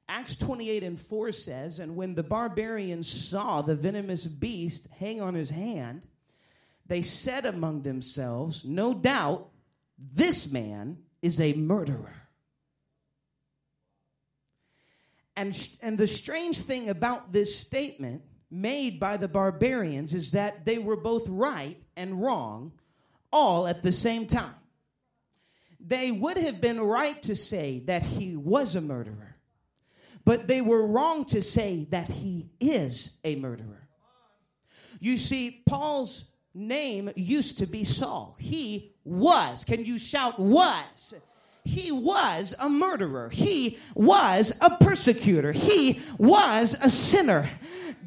Acts 0.08 0.36
28 0.36 0.84
and 0.84 1.00
4 1.00 1.32
says, 1.32 1.80
And 1.80 1.96
when 1.96 2.16
the 2.16 2.24
barbarians 2.24 3.08
saw 3.08 3.62
the 3.62 3.76
venomous 3.76 4.26
beast 4.26 4.88
hang 4.98 5.22
on 5.22 5.36
his 5.36 5.52
hand, 5.52 6.02
they 6.86 7.02
said 7.02 7.46
among 7.46 7.84
themselves, 7.84 8.66
No 8.66 8.94
doubt 8.94 9.50
this 9.98 10.52
man 10.52 10.98
is 11.22 11.40
a 11.40 11.54
murderer. 11.54 12.16
And, 15.36 15.56
and 15.82 15.98
the 15.98 16.08
strange 16.08 16.60
thing 16.60 16.90
about 16.90 17.32
this 17.32 17.56
statement 17.56 18.24
made 18.52 19.00
by 19.00 19.16
the 19.16 19.28
barbarians 19.28 20.14
is 20.14 20.32
that 20.32 20.66
they 20.66 20.80
were 20.80 20.98
both 20.98 21.30
right 21.30 21.80
and 21.96 22.22
wrong 22.22 22.74
all 23.32 23.68
at 23.68 23.84
the 23.84 23.92
same 23.92 24.26
time. 24.26 24.56
They 25.80 26.12
would 26.12 26.38
have 26.38 26.62
been 26.62 26.80
right 26.80 27.22
to 27.24 27.36
say 27.36 27.80
that 27.86 28.04
he 28.04 28.36
was 28.36 28.76
a 28.76 28.82
murderer, 28.82 29.38
but 30.26 30.48
they 30.48 30.62
were 30.62 30.86
wrong 30.86 31.26
to 31.26 31.42
say 31.42 31.88
that 31.92 32.10
he 32.10 32.50
is 32.60 33.18
a 33.24 33.36
murderer. 33.36 33.88
You 35.00 35.18
see, 35.18 35.64
Paul's 35.66 36.26
name 36.54 37.10
used 37.16 37.60
to 37.60 37.66
be 37.66 37.84
Saul. 37.84 38.36
He 38.40 38.94
was, 39.04 39.64
can 39.66 39.86
you 39.86 39.98
shout, 39.98 40.40
was? 40.40 41.14
He 41.64 41.92
was 41.92 42.54
a 42.60 42.70
murderer. 42.70 43.30
He 43.30 43.78
was 43.94 44.58
a 44.62 44.72
persecutor. 44.84 45.52
He 45.52 46.02
was 46.18 46.76
a 46.82 46.90
sinner. 46.90 47.50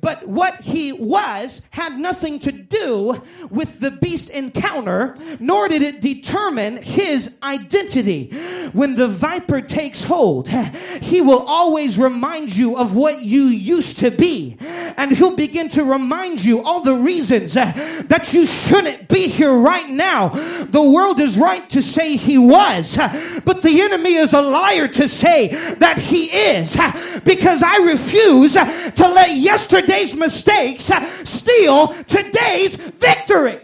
But 0.02 0.26
what 0.26 0.62
he 0.62 0.92
was 0.92 1.62
had 1.70 1.96
nothing 1.96 2.40
to 2.40 2.50
do 2.50 3.22
with 3.50 3.78
the 3.78 3.92
beast 3.92 4.30
encounter, 4.30 5.14
nor 5.38 5.68
did 5.68 5.80
it 5.80 6.00
determine 6.00 6.76
his 6.76 7.38
identity. 7.40 8.30
When 8.72 8.96
the 8.96 9.06
viper 9.06 9.60
takes 9.60 10.02
hold, 10.02 10.48
he 10.48 11.20
will 11.20 11.44
always 11.46 11.98
remind 11.98 12.56
you 12.56 12.76
of 12.76 12.96
what 12.96 13.22
you 13.22 13.42
used 13.42 14.00
to 14.00 14.10
be. 14.10 14.56
And 14.96 15.12
he'll 15.12 15.36
begin 15.36 15.68
to 15.70 15.84
remind 15.84 16.44
you 16.44 16.62
all 16.62 16.80
the 16.80 16.96
reasons 16.96 17.56
uh, 17.56 17.72
that 18.08 18.34
you 18.34 18.44
shouldn't 18.44 19.08
be 19.08 19.28
here 19.28 19.54
right 19.54 19.88
now. 19.88 20.30
The 20.64 20.82
world 20.82 21.20
is 21.20 21.38
right 21.38 21.68
to 21.70 21.80
say 21.80 22.16
he 22.16 22.38
was, 22.38 22.98
uh, 22.98 23.40
but 23.44 23.62
the 23.62 23.80
enemy 23.80 24.14
is 24.14 24.32
a 24.32 24.42
liar 24.42 24.88
to 24.88 25.06
say 25.06 25.48
that 25.76 25.98
he 25.98 26.24
is. 26.24 26.76
Uh, 26.76 27.20
because 27.24 27.62
I 27.62 27.76
refuse 27.76 28.54
to 28.54 29.08
let 29.14 29.30
yesterday 29.36 29.91
yesterday's 29.92 30.14
mistakes 30.16 30.90
steal 31.28 31.88
today's 32.04 32.76
victory. 32.76 33.60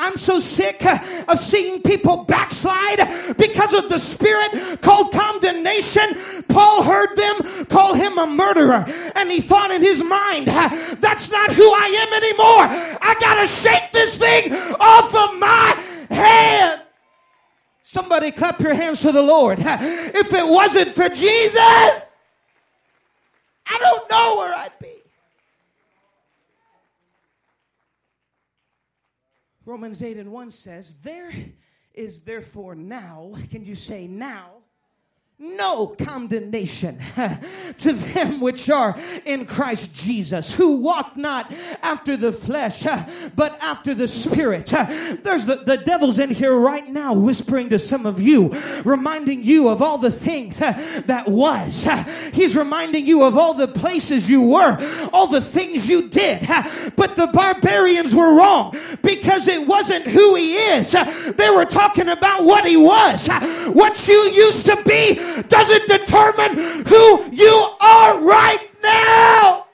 I'm 0.00 0.16
so 0.16 0.38
sick 0.38 0.84
of 1.28 1.38
seeing 1.40 1.82
people 1.82 2.18
backslide 2.24 3.36
because 3.36 3.74
of 3.74 3.88
the 3.88 3.98
spirit 3.98 4.80
called 4.80 5.12
condemnation. 5.12 6.14
Paul 6.48 6.84
heard 6.84 7.16
them 7.16 7.66
call 7.66 7.94
him 7.94 8.16
a 8.16 8.26
murderer, 8.28 8.84
and 9.16 9.28
he 9.28 9.40
thought 9.40 9.72
in 9.72 9.82
his 9.82 10.04
mind, 10.04 10.46
that's 10.46 11.32
not 11.32 11.52
who 11.52 11.64
I 11.64 12.06
am 12.06 12.22
anymore. 12.22 12.98
I 13.02 13.16
gotta 13.18 13.48
shake 13.48 13.90
this 13.90 14.18
thing 14.18 14.52
off 14.78 15.12
of 15.14 15.38
my 15.40 15.82
head. 16.10 16.82
Somebody 17.82 18.30
clap 18.30 18.60
your 18.60 18.74
hands 18.74 19.00
to 19.00 19.10
the 19.10 19.22
Lord. 19.22 19.58
If 19.60 20.32
it 20.32 20.46
wasn't 20.46 20.90
for 20.90 21.08
Jesus, 21.08 22.02
I 23.68 23.78
don't 23.78 24.10
know 24.10 24.36
where 24.38 24.54
I'd 24.54 24.78
be. 24.80 24.94
Romans 29.64 30.02
8 30.02 30.16
and 30.16 30.32
1 30.32 30.50
says, 30.50 30.98
There 31.00 31.30
is 31.92 32.20
therefore 32.20 32.74
now, 32.74 33.34
can 33.50 33.64
you 33.64 33.74
say 33.74 34.06
now, 34.06 34.62
no 35.40 35.86
condemnation 35.86 36.98
to 37.78 37.92
them 37.92 38.40
which 38.40 38.68
are 38.68 38.96
in 39.24 39.46
Christ 39.46 39.94
Jesus, 39.94 40.52
who 40.52 40.82
walk 40.82 41.16
not 41.16 41.52
after 41.80 42.16
the 42.16 42.32
flesh, 42.32 42.84
but 43.36 43.56
after 43.62 43.94
the 43.94 44.08
spirit. 44.08 44.66
There's 44.66 45.46
the, 45.46 45.62
the 45.64 45.76
devil's 45.76 46.18
in 46.18 46.30
here 46.30 46.58
right 46.58 46.88
now 46.88 47.12
whispering 47.12 47.68
to 47.68 47.78
some 47.78 48.04
of 48.04 48.20
you, 48.20 48.48
reminding 48.84 49.44
you 49.44 49.68
of 49.68 49.80
all 49.80 49.98
the 49.98 50.10
things 50.10 50.58
that 50.58 51.24
was. 51.28 51.86
He's 52.32 52.56
reminding 52.56 53.06
you 53.06 53.22
of 53.22 53.38
all 53.38 53.54
the 53.54 53.68
places 53.68 54.28
you 54.28 54.42
were, 54.42 55.08
all 55.12 55.28
the 55.28 55.40
things 55.40 55.88
you 55.88 56.08
did. 56.08 56.48
But 56.96 57.14
the 57.14 57.28
barbarians 57.32 58.12
were 58.12 58.34
wrong 58.34 58.74
because 59.02 59.46
it 59.46 59.68
wasn't 59.68 60.06
who 60.06 60.34
he 60.34 60.56
is. 60.56 60.90
They 60.90 61.50
were 61.50 61.64
talking 61.64 62.08
about 62.08 62.42
what 62.42 62.66
he 62.66 62.76
was. 62.76 63.28
What 63.68 64.08
you 64.08 64.20
used 64.34 64.66
to 64.66 64.82
be 64.82 65.27
doesn't 65.48 65.88
determine 65.88 66.84
who 66.86 67.30
you 67.32 67.68
are 67.80 68.20
right 68.20 68.68
now. 68.82 69.66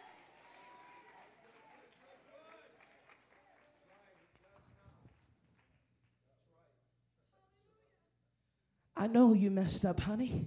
I 8.96 9.06
know 9.06 9.34
you 9.34 9.50
messed 9.50 9.84
up, 9.84 10.00
honey, 10.00 10.46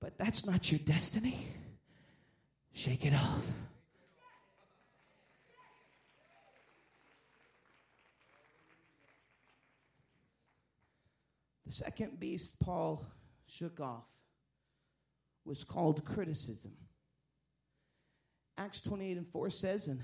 but 0.00 0.18
that's 0.18 0.46
not 0.46 0.72
your 0.72 0.80
destiny. 0.80 1.48
Shake 2.72 3.06
it 3.06 3.14
off. 3.14 3.46
The 11.66 11.72
second 11.72 12.18
beast 12.18 12.58
Paul 12.58 13.06
shook 13.46 13.80
off 13.80 14.04
was 15.44 15.64
called 15.64 16.04
criticism. 16.04 16.72
Acts 18.56 18.80
28 18.80 19.16
and 19.18 19.26
4 19.26 19.50
says, 19.50 19.88
And 19.88 20.00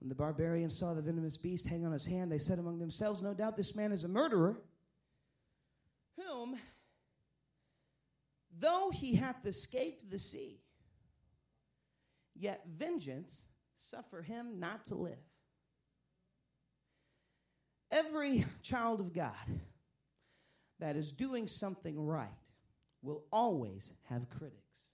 when 0.00 0.08
the 0.08 0.14
barbarians 0.14 0.78
saw 0.78 0.94
the 0.94 1.02
venomous 1.02 1.36
beast 1.36 1.66
hang 1.66 1.86
on 1.86 1.92
his 1.92 2.06
hand, 2.06 2.30
they 2.30 2.38
said 2.38 2.58
among 2.58 2.78
themselves, 2.78 3.22
No 3.22 3.34
doubt 3.34 3.56
this 3.56 3.76
man 3.76 3.92
is 3.92 4.04
a 4.04 4.08
murderer, 4.08 4.60
whom, 6.18 6.56
though 8.58 8.90
he 8.92 9.14
hath 9.14 9.46
escaped 9.46 10.10
the 10.10 10.18
sea, 10.18 10.60
yet 12.34 12.62
vengeance 12.66 13.46
suffer 13.76 14.22
him 14.22 14.58
not 14.58 14.84
to 14.86 14.96
live. 14.96 15.18
Every 17.90 18.44
child 18.62 19.00
of 19.00 19.12
God 19.14 19.34
that 20.80 20.96
is 20.96 21.12
doing 21.12 21.46
something 21.46 21.98
right 21.98 22.28
will 23.02 23.22
always 23.32 23.94
have 24.08 24.28
critics. 24.30 24.90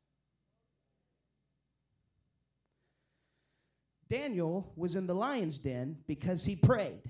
Daniel 4.09 4.71
was 4.77 4.95
in 4.95 5.07
the 5.07 5.15
lion's 5.15 5.59
den 5.59 5.97
because 6.07 6.45
he 6.45 6.55
prayed, 6.55 7.01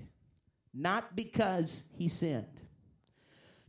not 0.73 1.15
because 1.15 1.89
he 1.97 2.07
sinned. 2.07 2.61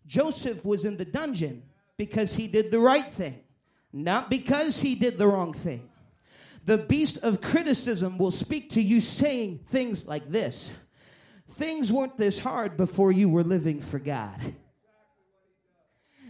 Joseph 0.07 0.65
was 0.65 0.85
in 0.85 0.97
the 0.97 1.05
dungeon 1.05 1.65
because 1.97 2.35
he 2.35 2.47
did 2.47 2.71
the 2.71 2.79
right 2.79 3.09
thing, 3.09 3.41
not 3.93 4.31
because 4.31 4.81
he 4.81 4.95
did 4.95 5.19
the 5.19 5.27
wrong 5.27 5.53
thing. 5.53 5.91
The 6.65 6.79
beast 6.79 7.19
of 7.23 7.41
criticism 7.41 8.19
will 8.19 8.31
speak 8.31 8.71
to 8.71 8.81
you 8.81 9.01
saying 9.01 9.61
things 9.67 10.07
like 10.07 10.31
this 10.31 10.73
Things 11.51 11.93
weren't 11.93 12.17
this 12.17 12.41
hard 12.41 12.77
before 12.77 13.13
you 13.13 13.29
were 13.29 13.45
living 13.45 13.81
for 13.81 13.99
God. 13.99 14.41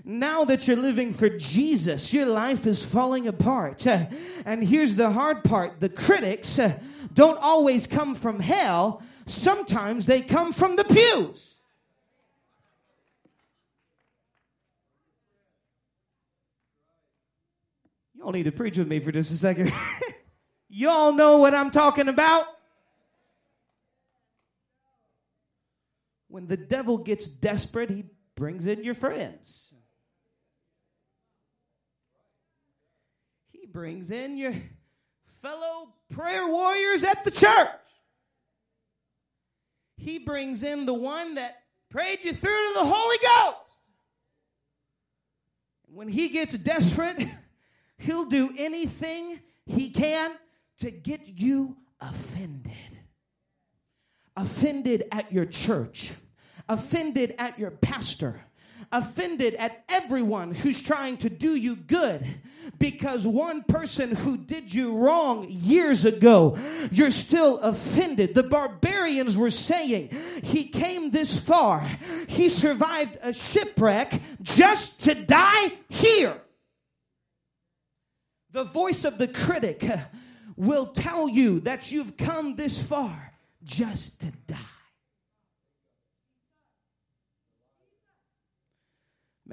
Now 0.05 0.45
that 0.45 0.69
you're 0.69 0.77
living 0.77 1.15
for 1.15 1.31
Jesus, 1.31 2.13
your 2.13 2.27
life 2.27 2.67
is 2.67 2.85
falling 2.85 3.27
apart. 3.27 3.87
Uh, 3.87 4.07
and 4.45 4.63
here's 4.63 4.97
the 4.97 5.11
hard 5.11 5.43
part 5.45 5.81
the 5.81 5.89
critics 5.89 6.59
uh, 6.59 6.79
don't 7.15 7.39
always 7.41 7.87
come 7.87 8.15
from 8.15 8.41
hell, 8.41 9.03
sometimes 9.25 10.05
they 10.05 10.21
come 10.21 10.53
from 10.53 10.77
the 10.77 10.85
pews. 10.85 11.59
Y'all 18.15 18.33
need 18.33 18.45
to 18.45 18.53
preach 18.53 18.77
with 18.79 18.89
me 18.89 19.01
for 19.01 19.13
just 19.13 19.33
a 19.33 19.37
second. 19.37 19.73
Y'all 20.69 21.13
know 21.13 21.39
what 21.39 21.55
I'm 21.55 21.71
talking 21.71 22.09
about? 22.09 22.47
When 26.29 26.47
the 26.47 26.57
devil 26.57 26.99
gets 26.99 27.27
desperate, 27.27 27.91
he 27.91 28.05
brings 28.35 28.67
in 28.67 28.83
your 28.83 28.95
friends. 28.95 29.74
Brings 33.75 34.13
in 34.13 34.39
your 34.39 34.55
fellow 35.43 35.93
prayer 36.09 36.47
warriors 36.47 37.03
at 37.03 37.25
the 37.25 37.31
church. 37.31 37.69
He 39.97 40.19
brings 40.19 40.63
in 40.63 40.87
the 40.87 40.95
one 40.95 41.35
that 41.35 41.61
prayed 41.91 42.21
you 42.23 42.33
through 42.33 42.51
to 42.51 42.75
the 42.75 42.87
Holy 42.87 43.17
Ghost. 43.19 43.59
When 45.87 46.09
he 46.09 46.29
gets 46.29 46.57
desperate, 46.57 47.27
he'll 47.99 48.27
do 48.27 48.51
anything 48.57 49.41
he 49.67 49.91
can 49.91 50.31
to 50.79 50.93
get 50.93 51.39
you 51.39 51.77
offended. 52.01 52.73
Offended 54.37 55.05
at 55.11 55.33
your 55.33 55.47
church, 55.47 56.13
offended 56.69 57.35
at 57.39 57.59
your 57.59 57.71
pastor, 57.71 58.41
offended 58.95 59.55
at 59.55 59.85
everyone 59.89 60.55
who's 60.55 60.83
trying 60.83 61.17
to 61.19 61.29
do 61.29 61.57
you 61.57 61.75
good 61.77 62.25
because 62.79 63.27
one 63.27 63.63
person 63.65 64.15
who 64.15 64.39
did 64.39 64.73
you 64.73 64.97
wrong 64.97 65.47
years 65.49 66.05
ago, 66.05 66.57
you're 66.91 67.11
still 67.11 67.59
offended. 67.59 68.35
The 68.35 68.45
barbarians 68.45 69.37
were 69.37 69.51
saying 69.51 70.11
he 70.43 70.69
came 70.69 71.11
this 71.11 71.39
far, 71.39 71.81
he 72.29 72.49
survived 72.49 73.19
a 73.23 73.33
shipwreck 73.33 74.21
just 74.43 75.01
to 75.05 75.15
die 75.15 75.73
here. 75.89 76.41
The 78.53 78.65
voice 78.65 79.05
of 79.05 79.19
the 79.19 79.29
critic 79.29 79.85
will 80.57 80.87
tell 80.87 81.29
you 81.29 81.61
that 81.61 81.91
you've 81.91 82.17
come 82.17 82.55
this 82.55 82.81
far 82.81 83.33
just 83.65 84.21
to 84.21 84.33
die. 84.47 84.74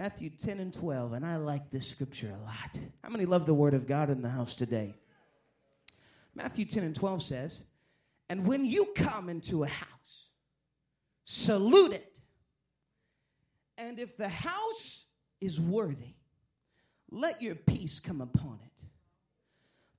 Matthew 0.01 0.31
10 0.31 0.59
and 0.59 0.73
12, 0.73 1.13
and 1.13 1.23
I 1.23 1.35
like 1.35 1.69
this 1.69 1.85
scripture 1.85 2.35
a 2.35 2.43
lot. 2.43 2.79
How 3.03 3.09
many 3.11 3.27
love 3.27 3.45
the 3.45 3.53
word 3.53 3.75
of 3.75 3.85
God 3.85 4.09
in 4.09 4.23
the 4.23 4.31
house 4.31 4.55
today? 4.55 4.95
Matthew 6.33 6.65
10 6.65 6.83
and 6.83 6.95
12 6.95 7.21
says, 7.21 7.65
And 8.27 8.47
when 8.47 8.65
you 8.65 8.87
come 8.95 9.29
into 9.29 9.61
a 9.61 9.67
house, 9.67 10.31
salute 11.23 11.93
it. 11.93 12.19
And 13.77 13.99
if 13.99 14.17
the 14.17 14.27
house 14.27 15.05
is 15.39 15.61
worthy, 15.61 16.15
let 17.11 17.43
your 17.43 17.53
peace 17.53 17.99
come 17.99 18.21
upon 18.21 18.57
it. 18.65 18.85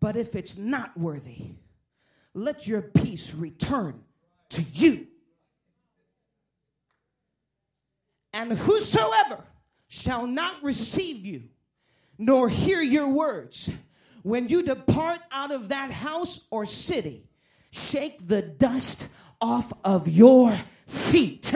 But 0.00 0.16
if 0.16 0.34
it's 0.34 0.58
not 0.58 0.98
worthy, 0.98 1.52
let 2.34 2.66
your 2.66 2.82
peace 2.82 3.32
return 3.36 4.02
to 4.48 4.62
you. 4.62 5.06
And 8.32 8.52
whosoever 8.52 9.44
shall 9.92 10.26
not 10.26 10.54
receive 10.62 11.26
you, 11.26 11.42
nor 12.16 12.48
hear 12.48 12.80
your 12.80 13.14
words. 13.14 13.68
When 14.22 14.48
you 14.48 14.62
depart 14.62 15.20
out 15.30 15.50
of 15.50 15.68
that 15.68 15.90
house 15.90 16.46
or 16.50 16.64
city, 16.64 17.28
shake 17.70 18.26
the 18.26 18.40
dust 18.40 19.06
off 19.38 19.70
of 19.84 20.08
your 20.08 20.58
feet. 20.86 21.52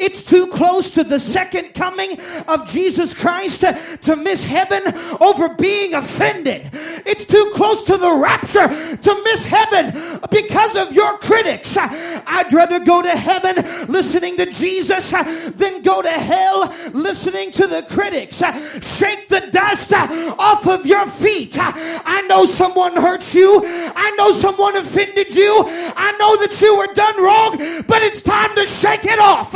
It's 0.00 0.22
too 0.22 0.46
close 0.46 0.90
to 0.92 1.04
the 1.04 1.18
second 1.18 1.74
coming 1.74 2.18
of 2.48 2.66
Jesus 2.66 3.14
Christ 3.14 3.60
to, 3.60 3.78
to 4.02 4.16
miss 4.16 4.44
heaven 4.44 4.82
over 5.20 5.54
being 5.54 5.94
offended. 5.94 6.70
It's 6.72 7.26
too 7.26 7.50
close 7.54 7.84
to 7.84 7.96
the 7.96 8.12
rapture 8.12 8.68
to 8.96 9.22
miss 9.24 9.44
heaven 9.44 10.20
because 10.30 10.76
of 10.76 10.94
your 10.94 11.18
critics. 11.18 11.76
I'd 11.76 12.52
rather 12.52 12.80
go 12.80 13.02
to 13.02 13.10
heaven 13.10 13.56
listening 13.92 14.36
to 14.38 14.46
Jesus 14.46 15.10
than 15.10 15.82
go 15.82 16.02
to 16.02 16.08
hell 16.08 16.74
listening 16.92 17.50
to 17.52 17.66
the 17.66 17.82
critics. 17.82 18.36
Shake 18.36 19.28
the 19.28 19.48
dust 19.52 19.92
off 19.92 20.66
of 20.66 20.86
your 20.86 21.06
feet. 21.06 21.56
I 21.58 22.22
know 22.28 22.46
someone 22.46 22.96
hurt 22.96 23.34
you. 23.34 23.62
I 23.64 24.10
know 24.16 24.32
someone 24.32 24.76
offended 24.76 25.34
you. 25.34 25.64
I 25.66 26.12
know 26.18 26.36
that 26.46 26.60
you 26.60 26.76
were 26.76 26.92
done 26.94 27.22
wrong, 27.22 27.84
but 27.86 28.02
it's 28.02 28.22
time 28.22 28.54
to 28.56 28.64
shake 28.64 29.04
it 29.04 29.18
off. 29.18 29.54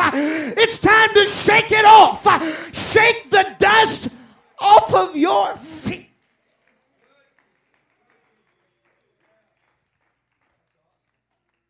It's 0.56 0.78
time 0.78 1.10
to 1.14 1.24
shake 1.26 1.70
it 1.70 1.84
off. 1.84 2.24
Shake 2.74 3.30
the 3.30 3.54
dust 3.58 4.08
off 4.58 4.94
of 4.94 5.16
your 5.16 5.54
feet. 5.56 6.08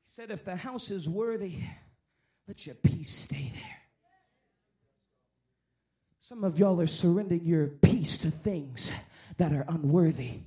He 0.03 0.05
said, 0.05 0.31
If 0.31 0.44
the 0.44 0.57
house 0.57 0.90
is 0.90 1.09
worthy, 1.09 1.57
let 2.46 2.66
your 2.66 2.77
peace 2.77 3.14
stay 3.14 3.50
there. 3.55 3.81
Some 6.18 6.42
of 6.42 6.59
y'all 6.59 6.81
are 6.81 6.87
surrendering 6.87 7.44
your 7.44 7.66
peace 7.66 8.16
to 8.18 8.31
things 8.31 8.90
that 9.37 9.53
are 9.53 9.64
unworthy. 9.68 10.40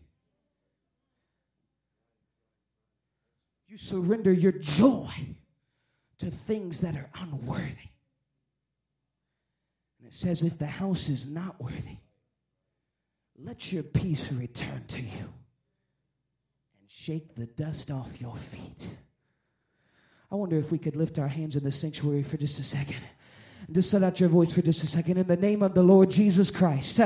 You 3.68 3.78
surrender 3.78 4.32
your 4.32 4.54
joy 4.54 5.12
to 6.18 6.32
things 6.32 6.80
that 6.80 6.96
are 6.96 7.10
unworthy. 7.22 7.90
It 10.08 10.14
says, 10.14 10.42
if 10.42 10.58
the 10.58 10.66
house 10.66 11.10
is 11.10 11.30
not 11.30 11.62
worthy, 11.62 11.98
let 13.38 13.74
your 13.74 13.84
peace 13.84 14.32
return 14.32 14.86
to 14.88 15.02
you 15.02 15.34
and 16.80 16.88
shake 16.88 17.36
the 17.36 17.46
dust 17.46 17.92
off 17.92 18.20
your 18.22 18.36
feet. 18.36 18.88
I 20.32 20.36
wonder 20.36 20.58
if 20.58 20.72
we 20.72 20.78
could 20.78 20.96
lift 20.96 21.20
our 21.20 21.28
hands 21.28 21.58
in 21.58 21.64
the 21.64 21.74
sanctuary 21.74 22.24
for 22.24 22.38
just 22.38 22.58
a 22.58 22.64
second. 22.64 23.02
Just 23.70 23.94
let 23.94 24.04
out 24.04 24.20
your 24.20 24.30
voice 24.30 24.54
for 24.54 24.62
just 24.62 24.82
a 24.84 24.88
second. 24.88 25.18
In 25.18 25.28
the 25.28 25.36
name 25.36 25.62
of 25.62 25.74
the 25.74 25.84
Lord 25.84 26.10
Jesus 26.10 26.52
Christ, 26.52 27.02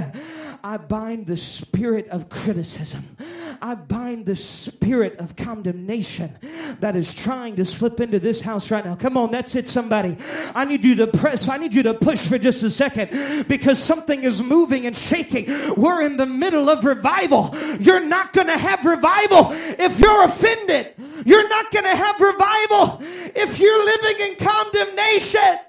I 0.63 0.77
bind 0.77 1.25
the 1.25 1.37
spirit 1.37 2.07
of 2.09 2.29
criticism. 2.29 3.17
I 3.61 3.75
bind 3.75 4.25
the 4.25 4.35
spirit 4.35 5.19
of 5.19 5.35
condemnation 5.35 6.35
that 6.79 6.95
is 6.95 7.13
trying 7.13 7.57
to 7.57 7.65
slip 7.65 7.99
into 7.99 8.19
this 8.19 8.41
house 8.41 8.71
right 8.71 8.83
now. 8.83 8.95
Come 8.95 9.17
on, 9.17 9.29
that's 9.29 9.55
it, 9.55 9.67
somebody. 9.67 10.17
I 10.55 10.65
need 10.65 10.83
you 10.83 10.95
to 10.95 11.07
press, 11.07 11.47
I 11.47 11.57
need 11.57 11.75
you 11.75 11.83
to 11.83 11.93
push 11.93 12.27
for 12.27 12.39
just 12.39 12.63
a 12.63 12.71
second 12.71 13.47
because 13.47 13.77
something 13.77 14.23
is 14.23 14.41
moving 14.41 14.87
and 14.87 14.97
shaking. 14.97 15.45
We're 15.75 16.01
in 16.01 16.17
the 16.17 16.25
middle 16.25 16.69
of 16.69 16.85
revival. 16.85 17.55
You're 17.79 18.03
not 18.03 18.33
going 18.33 18.47
to 18.47 18.57
have 18.57 18.83
revival 18.83 19.51
if 19.51 19.99
you're 19.99 20.23
offended. 20.23 20.95
You're 21.23 21.47
not 21.47 21.71
going 21.71 21.85
to 21.85 21.95
have 21.95 22.19
revival 22.19 22.97
if 23.35 23.59
you're 23.59 23.85
living 23.85 24.27
in 24.27 24.35
condemnation. 24.37 25.59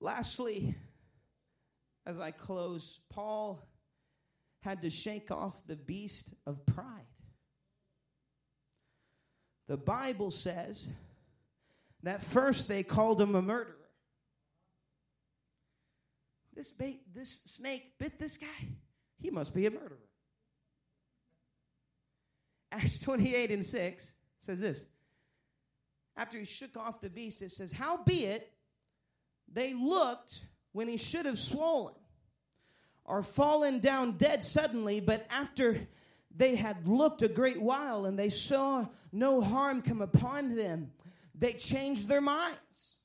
Lastly, 0.00 0.74
as 2.10 2.18
I 2.18 2.32
close, 2.32 2.98
Paul 3.08 3.62
had 4.62 4.82
to 4.82 4.90
shake 4.90 5.30
off 5.30 5.64
the 5.66 5.76
beast 5.76 6.34
of 6.44 6.66
pride. 6.66 7.06
The 9.68 9.76
Bible 9.76 10.32
says 10.32 10.90
that 12.02 12.20
first 12.20 12.66
they 12.66 12.82
called 12.82 13.20
him 13.20 13.36
a 13.36 13.42
murderer. 13.42 13.76
This 16.54 16.72
bait, 16.72 17.02
this 17.14 17.42
snake 17.46 17.96
bit 17.98 18.18
this 18.18 18.36
guy. 18.36 18.68
He 19.22 19.30
must 19.30 19.54
be 19.54 19.66
a 19.66 19.70
murderer. 19.70 19.96
Acts 22.72 22.98
28 22.98 23.52
and 23.52 23.64
6 23.64 24.14
says 24.40 24.60
this. 24.60 24.84
After 26.16 26.38
he 26.38 26.44
shook 26.44 26.76
off 26.76 27.00
the 27.00 27.08
beast, 27.08 27.40
it 27.40 27.52
says, 27.52 27.70
Howbeit, 27.70 28.50
they 29.50 29.74
looked 29.74 30.40
when 30.72 30.88
he 30.88 30.96
should 30.96 31.26
have 31.26 31.38
swollen 31.38 31.94
or 33.10 33.22
fallen 33.24 33.80
down 33.80 34.12
dead 34.12 34.44
suddenly, 34.44 35.00
but 35.00 35.26
after 35.30 35.88
they 36.34 36.54
had 36.54 36.86
looked 36.86 37.22
a 37.22 37.28
great 37.28 37.60
while 37.60 38.06
and 38.06 38.16
they 38.16 38.28
saw 38.28 38.86
no 39.10 39.40
harm 39.40 39.82
come 39.82 40.00
upon 40.00 40.54
them, 40.54 40.92
they 41.34 41.52
changed 41.54 42.06
their 42.06 42.20
minds. 42.20 43.00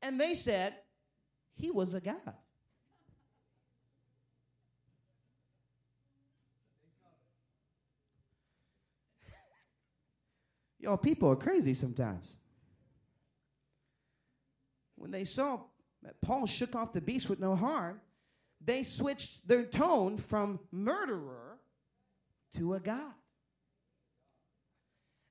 And 0.00 0.18
they 0.18 0.32
said, 0.32 0.74
He 1.54 1.70
was 1.70 1.92
a 1.92 2.00
God. 2.00 2.16
Y'all, 10.80 10.96
people 10.96 11.28
are 11.28 11.36
crazy 11.36 11.74
sometimes 11.74 12.38
when 14.96 15.10
they 15.10 15.24
saw 15.24 15.60
Paul 16.20 16.46
shook 16.46 16.74
off 16.74 16.92
the 16.92 17.00
beast 17.00 17.28
with 17.28 17.40
no 17.40 17.54
harm, 17.54 18.00
they 18.64 18.82
switched 18.82 19.46
their 19.46 19.64
tone 19.64 20.18
from 20.18 20.60
murderer 20.70 21.58
to 22.56 22.74
a 22.74 22.80
God. 22.80 23.14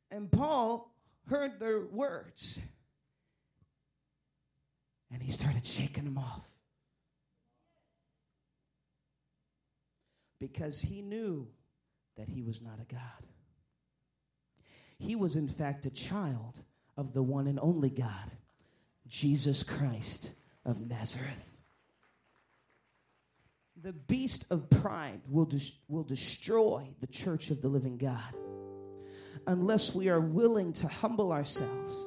And 0.10 0.32
Paul 0.32 0.94
heard 1.28 1.60
their 1.60 1.80
words 1.80 2.60
and 5.12 5.22
he 5.22 5.32
started 5.32 5.66
shaking 5.66 6.06
them 6.06 6.18
off. 6.18 6.50
Because 10.40 10.82
he 10.82 11.02
knew 11.02 11.48
that 12.18 12.30
he 12.30 12.42
was 12.42 12.62
not 12.62 12.80
a 12.82 12.92
God. 12.92 13.02
He 14.98 15.16
was, 15.16 15.36
in 15.36 15.48
fact, 15.48 15.86
a 15.86 15.92
child 15.92 16.62
of 16.98 17.14
the 17.14 17.24
one 17.24 17.48
and 17.48 17.60
only 17.60 17.90
God 17.90 18.32
Jesus 19.08 19.64
Christ 19.64 20.32
of 20.66 20.82
Nazareth. 20.82 21.52
The 23.82 23.94
beast 23.94 24.46
of 24.52 24.70
pride 24.70 25.22
will, 25.28 25.46
des- 25.46 25.74
will 25.88 26.04
destroy 26.04 26.90
the 27.00 27.08
church 27.08 27.50
of 27.50 27.62
the 27.62 27.68
living 27.68 27.98
God 27.98 28.36
unless 29.48 29.96
we 29.96 30.10
are 30.10 30.20
willing 30.20 30.72
to 30.74 30.88
humble 30.88 31.32
ourselves 31.32 32.06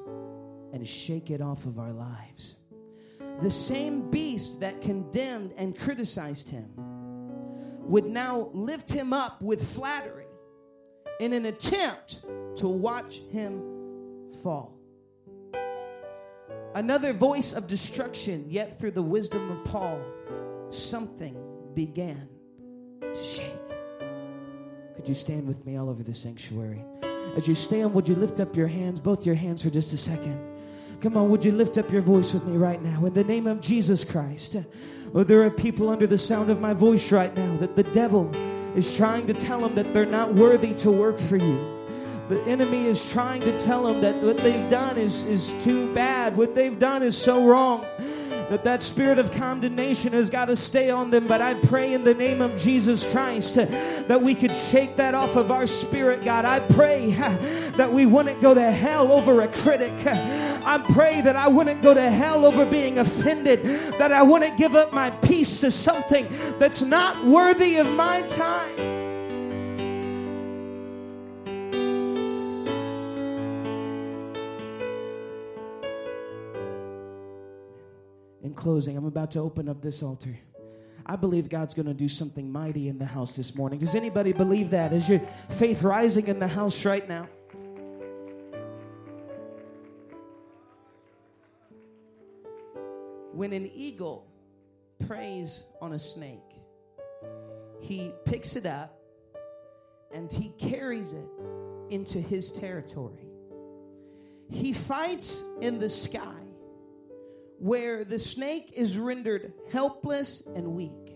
and 0.71 0.87
shake 0.87 1.31
it 1.31 1.41
off 1.41 1.65
of 1.65 1.79
our 1.79 1.91
lives. 1.91 2.55
The 3.41 3.51
same 3.51 4.09
beast 4.09 4.61
that 4.61 4.81
condemned 4.81 5.53
and 5.57 5.77
criticized 5.77 6.49
him 6.49 6.71
would 7.87 8.05
now 8.05 8.49
lift 8.53 8.89
him 8.89 9.11
up 9.11 9.41
with 9.41 9.61
flattery 9.75 10.25
in 11.19 11.33
an 11.33 11.45
attempt 11.45 12.21
to 12.57 12.67
watch 12.67 13.19
him 13.31 14.31
fall. 14.43 14.74
Another 16.75 17.13
voice 17.13 17.53
of 17.53 17.67
destruction, 17.67 18.47
yet 18.49 18.77
through 18.77 18.91
the 18.91 19.01
wisdom 19.01 19.49
of 19.49 19.63
Paul, 19.63 20.01
something 20.71 21.37
began 21.73 22.27
to 22.99 23.23
shake. 23.23 23.55
Could 24.97 25.07
you 25.07 25.15
stand 25.15 25.47
with 25.47 25.65
me 25.65 25.77
all 25.77 25.89
over 25.89 26.03
the 26.03 26.13
sanctuary? 26.13 26.83
As 27.37 27.47
you 27.47 27.55
stand, 27.55 27.93
would 27.93 28.09
you 28.09 28.15
lift 28.15 28.41
up 28.41 28.57
your 28.57 28.67
hands, 28.67 28.99
both 28.99 29.25
your 29.25 29.35
hands 29.35 29.63
for 29.63 29.69
just 29.69 29.93
a 29.93 29.97
second? 29.97 30.37
Come 30.99 31.15
on, 31.15 31.29
would 31.29 31.45
you 31.45 31.53
lift 31.53 31.77
up 31.77 31.89
your 31.93 32.01
voice 32.01 32.33
with 32.33 32.45
me 32.45 32.57
right 32.57 32.81
now? 32.81 33.05
In 33.05 33.13
the 33.13 33.23
name 33.23 33.47
of 33.47 33.61
Jesus 33.61 34.03
Christ. 34.03 34.57
Oh, 35.13 35.23
there 35.23 35.43
are 35.43 35.51
people 35.51 35.89
under 35.89 36.07
the 36.07 36.17
sound 36.17 36.49
of 36.49 36.59
my 36.59 36.73
voice 36.73 37.09
right 37.09 37.33
now 37.33 37.55
that 37.57 37.77
the 37.77 37.83
devil 37.83 38.29
is 38.75 38.97
trying 38.97 39.27
to 39.27 39.33
tell 39.33 39.61
them 39.61 39.75
that 39.75 39.93
they're 39.93 40.05
not 40.05 40.35
worthy 40.35 40.73
to 40.73 40.91
work 40.91 41.19
for 41.19 41.37
you. 41.37 41.74
The 42.27 42.41
enemy 42.45 42.87
is 42.87 43.11
trying 43.11 43.41
to 43.41 43.59
tell 43.59 43.83
them 43.83 44.01
that 44.01 44.15
what 44.15 44.37
they've 44.37 44.67
done 44.67 44.97
is, 44.97 45.25
is 45.25 45.53
too 45.63 45.93
bad. 45.93 46.35
What 46.35 46.55
they've 46.55 46.77
done 46.77 47.03
is 47.03 47.15
so 47.15 47.45
wrong. 47.45 47.85
That 48.49 48.63
that 48.63 48.81
spirit 48.81 49.19
of 49.19 49.31
condemnation 49.31 50.13
has 50.13 50.31
got 50.31 50.45
to 50.45 50.55
stay 50.55 50.89
on 50.89 51.11
them. 51.11 51.27
But 51.27 51.41
I 51.41 51.53
pray 51.53 51.93
in 51.93 52.03
the 52.03 52.15
name 52.15 52.41
of 52.41 52.57
Jesus 52.57 53.05
Christ 53.05 53.59
uh, 53.59 53.65
that 54.07 54.23
we 54.23 54.33
could 54.33 54.55
shake 54.55 54.95
that 54.97 55.13
off 55.13 55.35
of 55.35 55.51
our 55.51 55.67
spirit, 55.67 56.23
God. 56.23 56.45
I 56.45 56.61
pray 56.61 57.15
uh, 57.19 57.37
that 57.77 57.93
we 57.93 58.07
wouldn't 58.07 58.41
go 58.41 58.55
to 58.55 58.71
hell 58.71 59.11
over 59.11 59.41
a 59.41 59.47
critic. 59.47 59.93
Uh, 60.05 60.61
I 60.65 60.79
pray 60.93 61.21
that 61.21 61.35
I 61.35 61.47
wouldn't 61.47 61.83
go 61.83 61.93
to 61.93 62.09
hell 62.09 62.43
over 62.43 62.65
being 62.65 62.97
offended, 62.97 63.63
that 63.99 64.11
I 64.11 64.23
wouldn't 64.23 64.57
give 64.57 64.73
up 64.73 64.93
my 64.93 65.11
peace 65.11 65.61
to 65.61 65.69
something 65.69 66.27
that's 66.57 66.81
not 66.81 67.23
worthy 67.23 67.77
of 67.77 67.91
my 67.91 68.23
time. 68.23 68.94
Closing, 78.55 78.97
I'm 78.97 79.05
about 79.05 79.31
to 79.31 79.39
open 79.39 79.69
up 79.69 79.81
this 79.81 80.01
altar. 80.01 80.37
I 81.05 81.15
believe 81.15 81.49
God's 81.49 81.75
going 81.75 81.85
to 81.85 81.93
do 81.93 82.09
something 82.09 82.51
mighty 82.51 82.87
in 82.87 82.97
the 82.97 83.05
house 83.05 83.35
this 83.35 83.55
morning. 83.55 83.79
Does 83.79 83.93
anybody 83.93 84.33
believe 84.33 84.71
that? 84.71 84.91
Is 84.91 85.07
your 85.07 85.19
faith 85.49 85.83
rising 85.83 86.27
in 86.27 86.39
the 86.39 86.47
house 86.47 86.83
right 86.83 87.07
now? 87.07 87.29
When 93.33 93.53
an 93.53 93.69
eagle 93.73 94.25
preys 95.05 95.65
on 95.79 95.93
a 95.93 95.99
snake, 95.99 96.39
he 97.81 98.11
picks 98.25 98.55
it 98.55 98.65
up 98.65 98.97
and 100.11 100.31
he 100.31 100.53
carries 100.57 101.13
it 101.13 101.27
into 101.89 102.19
his 102.19 102.51
territory. 102.51 103.27
He 104.49 104.73
fights 104.73 105.43
in 105.61 105.77
the 105.77 105.89
sky 105.89 106.44
where 107.59 108.03
the 108.03 108.19
snake 108.19 108.73
is 108.75 108.97
rendered 108.97 109.53
helpless 109.71 110.45
and 110.55 110.75
weak. 110.75 111.15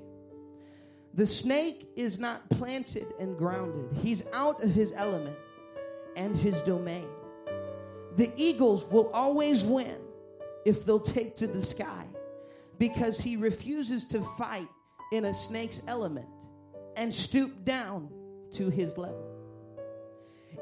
The 1.13 1.25
snake 1.25 1.89
is 1.95 2.19
not 2.19 2.49
planted 2.49 3.07
and 3.19 3.37
grounded, 3.37 3.97
he's 3.97 4.23
out 4.33 4.63
of 4.63 4.73
his 4.73 4.93
element 4.95 5.37
and 6.15 6.35
his 6.35 6.61
domain. 6.61 7.07
The 8.15 8.31
eagles 8.35 8.85
will 8.91 9.09
always 9.11 9.63
win 9.63 9.97
if 10.65 10.85
they'll 10.85 10.99
take 10.99 11.35
to 11.37 11.47
the 11.47 11.61
sky 11.61 12.05
because 12.77 13.19
he 13.19 13.37
refuses 13.37 14.05
to 14.07 14.21
fight 14.21 14.67
in 15.11 15.25
a 15.25 15.33
snake's 15.33 15.81
element 15.87 16.27
and 16.95 17.13
stoop 17.13 17.63
down 17.63 18.09
to 18.51 18.69
his 18.69 18.97
level. 18.97 19.25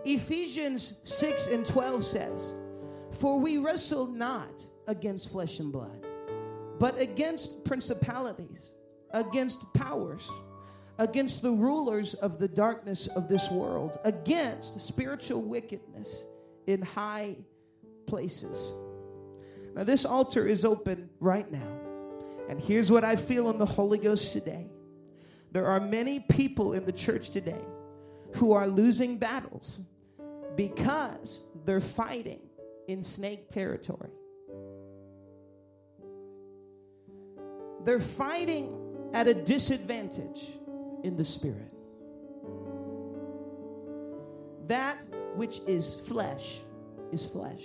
Ephesians 0.05 1.01
6 1.03 1.47
and 1.47 1.65
12 1.65 2.03
says, 2.03 2.53
For 3.19 3.39
we 3.39 3.57
wrestle 3.57 4.07
not 4.07 4.61
against 4.87 5.31
flesh 5.31 5.59
and 5.59 5.71
blood, 5.71 6.05
but 6.79 6.99
against 6.99 7.65
principalities, 7.65 8.73
against 9.11 9.73
powers, 9.73 10.31
against 10.99 11.41
the 11.41 11.51
rulers 11.51 12.13
of 12.13 12.37
the 12.37 12.47
darkness 12.47 13.07
of 13.07 13.27
this 13.27 13.49
world, 13.49 13.97
against 14.03 14.81
spiritual 14.81 15.41
wickedness 15.41 16.23
in 16.67 16.81
high 16.83 17.37
places. 18.05 18.71
Now, 19.75 19.83
this 19.83 20.05
altar 20.05 20.47
is 20.47 20.63
open 20.63 21.09
right 21.19 21.51
now. 21.51 21.79
And 22.49 22.61
here's 22.61 22.91
what 22.91 23.03
I 23.03 23.15
feel 23.15 23.49
in 23.49 23.57
the 23.57 23.65
Holy 23.65 23.97
Ghost 23.97 24.31
today 24.33 24.69
there 25.51 25.65
are 25.65 25.79
many 25.79 26.19
people 26.19 26.73
in 26.73 26.85
the 26.85 26.91
church 26.91 27.31
today 27.31 27.61
who 28.35 28.51
are 28.51 28.67
losing 28.67 29.17
battles 29.17 29.79
because 30.55 31.41
they're 31.65 31.81
fighting 31.81 32.41
in 32.87 33.03
snake 33.03 33.49
territory. 33.49 34.09
They're 37.83 37.99
fighting 37.99 38.75
at 39.13 39.27
a 39.27 39.33
disadvantage 39.33 40.51
in 41.03 41.15
the 41.15 41.25
spirit. 41.25 41.71
That 44.67 44.97
which 45.35 45.59
is 45.67 45.93
flesh 45.93 46.59
is 47.11 47.25
flesh. 47.25 47.61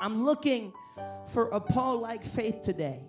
I'm 0.00 0.24
looking 0.24 0.72
for 1.32 1.48
a 1.50 1.60
Paul 1.60 1.98
like 2.00 2.24
faith 2.24 2.62
today 2.62 3.04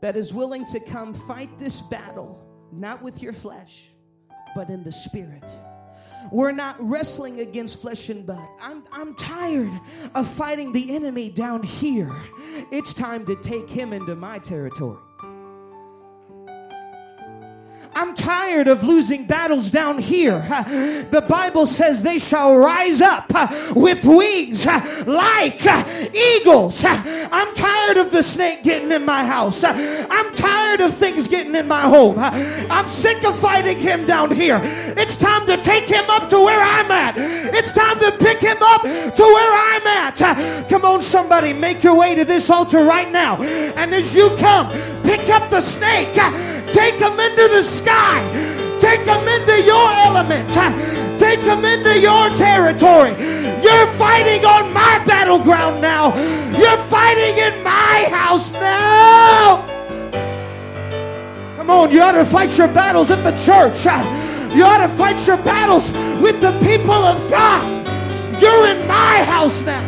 that 0.00 0.16
is 0.16 0.32
willing 0.32 0.64
to 0.66 0.80
come 0.80 1.12
fight 1.12 1.58
this 1.58 1.80
battle, 1.82 2.40
not 2.72 3.02
with 3.02 3.22
your 3.22 3.32
flesh, 3.32 3.90
but 4.54 4.70
in 4.70 4.82
the 4.84 4.92
spirit. 4.92 5.44
We're 6.30 6.52
not 6.52 6.76
wrestling 6.78 7.40
against 7.40 7.80
flesh 7.80 8.08
and 8.08 8.26
blood. 8.26 8.48
I'm, 8.60 8.84
I'm 8.92 9.14
tired 9.14 9.72
of 10.14 10.28
fighting 10.28 10.72
the 10.72 10.94
enemy 10.94 11.30
down 11.30 11.62
here. 11.62 12.14
It's 12.70 12.92
time 12.94 13.24
to 13.26 13.36
take 13.36 13.68
him 13.68 13.92
into 13.92 14.14
my 14.14 14.38
territory. 14.38 14.98
I'm 17.98 18.14
tired 18.14 18.68
of 18.68 18.84
losing 18.84 19.24
battles 19.24 19.72
down 19.72 19.98
here. 19.98 20.38
The 21.10 21.24
Bible 21.28 21.66
says 21.66 22.04
they 22.04 22.20
shall 22.20 22.56
rise 22.56 23.00
up 23.00 23.28
with 23.74 24.04
wings 24.04 24.64
like 25.04 25.60
eagles. 26.14 26.84
I'm 26.84 27.52
tired 27.56 27.96
of 27.96 28.12
the 28.12 28.22
snake 28.22 28.62
getting 28.62 28.92
in 28.92 29.04
my 29.04 29.24
house. 29.24 29.64
I'm 29.64 30.32
tired 30.36 30.80
of 30.80 30.94
things 30.94 31.26
getting 31.26 31.56
in 31.56 31.66
my 31.66 31.80
home. 31.80 32.20
I'm 32.20 32.86
sick 32.86 33.24
of 33.24 33.36
fighting 33.36 33.80
him 33.80 34.06
down 34.06 34.30
here. 34.30 34.60
It's 34.62 35.16
time 35.16 35.44
to 35.48 35.56
take 35.60 35.88
him 35.88 36.08
up 36.08 36.28
to 36.28 36.36
where 36.36 36.62
I'm 36.62 36.92
at. 36.92 37.16
It's 37.18 37.72
time 37.72 37.98
to 37.98 38.12
pick 38.12 38.40
him 38.40 38.58
up 38.60 38.82
to 38.82 39.22
where 39.22 39.74
I'm 39.74 39.86
at. 39.88 40.68
Come 40.68 40.84
on, 40.84 41.02
somebody, 41.02 41.52
make 41.52 41.82
your 41.82 41.98
way 41.98 42.14
to 42.14 42.24
this 42.24 42.48
altar 42.48 42.84
right 42.84 43.10
now. 43.10 43.42
And 43.42 43.92
as 43.92 44.14
you 44.14 44.30
come, 44.36 44.70
pick 45.02 45.28
up 45.30 45.50
the 45.50 45.60
snake 45.60 46.16
Take 46.72 46.98
them 46.98 47.18
into 47.18 47.48
the 47.48 47.62
sky. 47.62 48.20
Take 48.80 49.04
them 49.04 49.26
into 49.26 49.62
your 49.62 49.92
element. 49.92 50.48
Take 51.18 51.40
them 51.40 51.64
into 51.64 51.98
your 51.98 52.30
territory. 52.36 53.10
You're 53.62 53.86
fighting 53.88 54.44
on 54.44 54.72
my 54.72 55.02
battleground 55.04 55.80
now. 55.80 56.14
You're 56.56 56.76
fighting 56.76 57.38
in 57.38 57.62
my 57.64 58.08
house 58.10 58.52
now. 58.52 59.66
Come 61.56 61.70
on, 61.70 61.90
you 61.90 62.00
ought 62.00 62.12
to 62.12 62.24
fight 62.24 62.56
your 62.56 62.68
battles 62.68 63.10
at 63.10 63.22
the 63.24 63.32
church. 63.32 63.84
You 64.54 64.64
ought 64.64 64.78
to 64.78 64.88
fight 64.88 65.26
your 65.26 65.36
battles 65.38 65.90
with 66.22 66.40
the 66.40 66.52
people 66.60 66.92
of 66.92 67.28
God. 67.30 67.86
You're 68.40 68.68
in 68.68 68.86
my 68.86 69.24
house 69.24 69.60
now. 69.62 69.82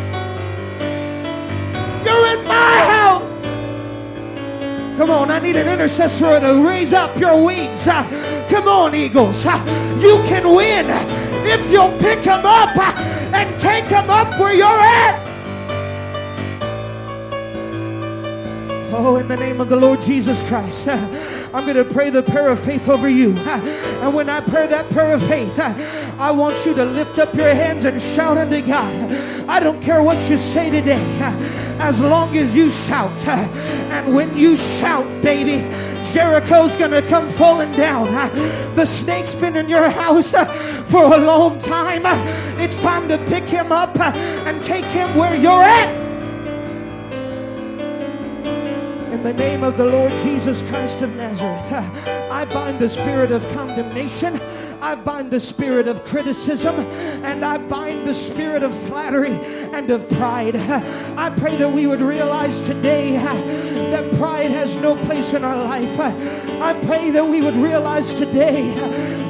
You're 2.05 2.39
in 2.39 2.45
my 2.47 2.53
house. 2.53 2.90
Come 5.01 5.13
on, 5.13 5.31
I 5.31 5.39
need 5.39 5.57
an 5.57 5.67
intercessor 5.67 6.41
to 6.41 6.63
raise 6.63 6.93
up 6.93 7.19
your 7.19 7.43
wings. 7.43 7.87
Uh, 7.87 8.05
come 8.51 8.69
on, 8.69 8.95
Eagles. 8.95 9.47
Uh, 9.47 9.57
you 9.99 10.17
can 10.29 10.55
win 10.55 10.89
if 11.47 11.73
you'll 11.73 11.97
pick 11.97 12.23
them 12.23 12.45
up 12.45 12.77
uh, 12.77 12.93
and 13.33 13.59
take 13.59 13.89
them 13.89 14.11
up 14.11 14.39
where 14.39 14.53
you're 14.53 14.67
at. 14.67 15.27
Oh, 18.93 19.17
in 19.17 19.27
the 19.27 19.39
name 19.39 19.63
of 19.63 19.71
the 19.71 19.77
Lord 19.77 20.03
Jesus 20.03 20.43
Christ. 20.43 20.87
I'm 21.53 21.65
going 21.65 21.77
to 21.77 21.85
pray 21.85 22.11
the 22.11 22.23
prayer 22.23 22.49
of 22.49 22.61
faith 22.61 22.89
over 22.89 23.09
you. 23.09 23.35
And 24.01 24.15
when 24.15 24.31
I 24.31 24.41
pray 24.41 24.67
that 24.67 24.89
prayer 24.89 25.13
of 25.13 25.23
faith, 25.29 25.59
I 25.59 26.31
want 26.31 26.65
you 26.65 26.73
to 26.75 26.87
lift 26.87 27.19
up 27.19 27.35
your 27.35 27.55
hands 27.55 27.85
and 27.85 28.01
shout 28.01 28.39
unto 28.39 28.63
God. 28.63 29.13
I 29.47 29.61
don't 29.61 29.83
care 29.83 30.03
what 30.03 30.31
you 30.31 30.39
say 30.39 30.71
today, 30.71 31.05
as 31.79 32.01
long 32.01 32.35
as 32.35 32.57
you 32.57 32.71
shout. 32.71 33.27
And 33.27 34.15
when 34.15 34.39
you 34.39 34.57
shout, 34.57 35.05
baby, 35.21 35.69
Jericho's 36.05 36.75
gonna 36.77 37.03
come 37.03 37.29
falling 37.29 37.73
down. 37.73 38.07
The 38.75 38.87
snake's 38.87 39.35
been 39.35 39.55
in 39.55 39.69
your 39.69 39.91
house 39.91 40.31
for 40.91 41.05
a 41.05 41.19
long 41.19 41.59
time. 41.61 42.03
It's 42.59 42.79
time 42.81 43.07
to 43.09 43.19
pick 43.27 43.45
him 43.45 43.71
up 43.71 43.99
and 44.01 44.65
take 44.65 44.87
him 44.87 45.15
where 45.15 45.37
you're 45.37 45.63
at. 45.63 46.00
In 49.21 49.25
the 49.25 49.33
name 49.35 49.65
of 49.65 49.77
the 49.77 49.85
Lord 49.85 50.17
Jesus 50.17 50.63
Christ 50.63 51.03
of 51.03 51.15
Nazareth, 51.15 51.71
I 52.31 52.47
bind 52.47 52.79
the 52.79 52.89
spirit 52.89 53.33
of 53.33 53.47
condemnation. 53.49 54.41
I 54.81 54.95
bind 54.95 55.31
the 55.31 55.39
spirit 55.39 55.89
of 55.89 56.03
criticism 56.07 56.77
and 57.23 57.45
I 57.45 57.59
bind 57.59 58.07
the 58.07 58.15
spirit 58.15 58.63
of 58.63 58.75
flattery 58.75 59.39
and 59.75 59.91
of 59.91 60.09
pride. 60.09 60.57
I 61.19 61.29
pray 61.37 61.57
that 61.57 61.71
we 61.71 61.87
would 61.87 62.01
realize 62.01 62.63
today 62.63 63.13
that 63.91 64.11
pride 64.15 64.53
has 64.53 64.79
no 64.79 64.97
place 64.97 65.35
in 65.35 65.45
our 65.45 65.65
life. 65.65 66.01
I 66.01 66.73
pray 66.87 67.11
that 67.11 67.27
we 67.27 67.43
would 67.43 67.57
realize 67.57 68.15
today 68.15 68.73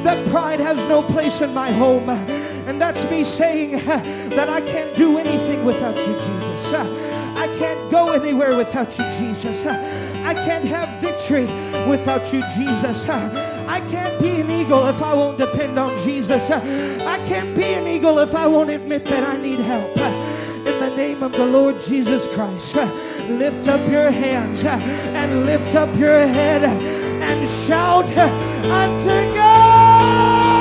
that 0.05 0.25
pride 0.29 0.61
has 0.61 0.79
no 0.85 1.03
place 1.03 1.41
in 1.41 1.53
my 1.53 1.73
home. 1.73 2.09
And 2.09 2.81
that's 2.81 3.11
me 3.11 3.25
saying 3.25 3.73
that 3.73 4.49
I 4.49 4.61
can't 4.61 4.95
do 4.95 5.19
anything 5.19 5.65
without 5.65 5.99
you, 5.99 6.15
Jesus. 6.15 7.10
I 7.41 7.47
can't 7.59 7.91
go 7.91 8.13
anywhere 8.13 8.55
without 8.55 8.99
you, 8.99 9.05
Jesus. 9.05 9.65
I 9.65 10.35
can't 10.35 10.67
have 10.67 11.01
victory 11.01 11.47
without 11.89 12.31
you, 12.35 12.43
Jesus. 12.55 13.09
I 13.09 13.81
can't 13.89 14.21
be 14.21 14.43
an 14.43 14.51
eagle 14.51 14.87
if 14.87 15.01
I 15.01 15.15
won't 15.15 15.39
depend 15.39 15.79
on 15.79 15.97
Jesus. 15.97 16.51
I 16.51 17.17
can't 17.27 17.57
be 17.57 17.65
an 17.65 17.87
eagle 17.87 18.19
if 18.19 18.35
I 18.35 18.47
won't 18.47 18.69
admit 18.69 19.07
that 19.07 19.27
I 19.27 19.39
need 19.39 19.59
help. 19.61 19.97
In 19.97 20.65
the 20.65 20.95
name 20.95 21.23
of 21.23 21.33
the 21.33 21.47
Lord 21.47 21.81
Jesus 21.81 22.29
Christ, 22.29 22.75
lift 22.75 23.69
up 23.69 23.91
your 23.91 24.11
hands 24.11 24.63
and 24.63 25.47
lift 25.47 25.75
up 25.75 25.97
your 25.97 26.19
head 26.19 26.63
and 26.63 27.49
shout 27.49 28.05
unto 28.05 29.35
God. 29.35 30.61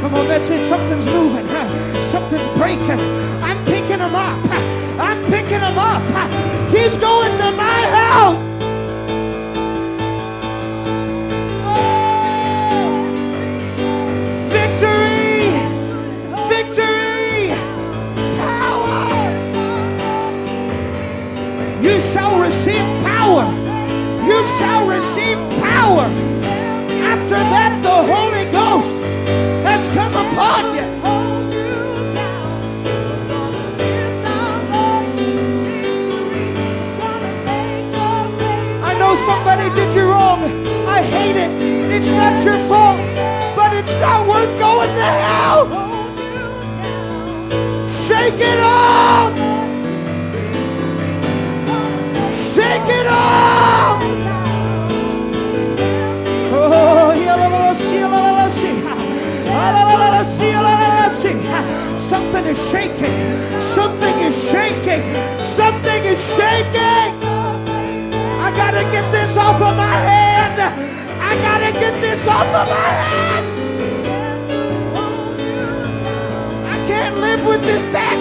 Come 0.00 0.14
on, 0.14 0.28
that's 0.28 0.48
it. 0.48 0.66
Something's 0.66 1.04
moving. 1.04 1.46
Something's 2.10 2.48
breaking 2.56 3.28
him 4.08 4.16
up. 4.16 4.38
I'm 4.98 5.24
picking 5.26 5.60
him 5.60 5.78
up. 5.78 6.02
He's 6.70 6.96
going 6.96 7.32
to 7.38 7.52
my 7.52 7.82
house. 7.92 8.47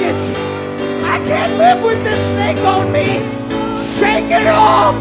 I 0.07 1.19
can't 1.25 1.57
live 1.57 1.83
with 1.83 2.01
this 2.01 2.21
snake 2.29 2.63
on 2.65 2.91
me. 2.93 3.19
Shake 3.99 4.31
it 4.31 4.47
off. 4.47 4.95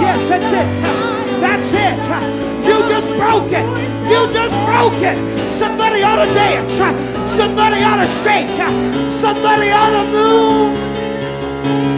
Yes, 0.00 0.28
that's 0.28 0.46
it. 0.46 0.82
That's 1.40 1.72
it. 1.72 1.98
You 2.64 2.78
just 2.88 3.10
broke 3.18 3.50
it. 3.50 3.66
You 4.08 4.32
just 4.32 4.54
broke 4.66 5.02
it. 5.02 5.50
Somebody 5.50 6.02
ought 6.04 6.24
to 6.24 6.32
dance. 6.32 6.72
Somebody 7.32 7.82
ought 7.82 7.96
to 7.96 8.06
shake. 8.22 8.48
Somebody 9.10 9.72
ought 9.72 9.90
to 9.90 10.04
move. 10.12 11.97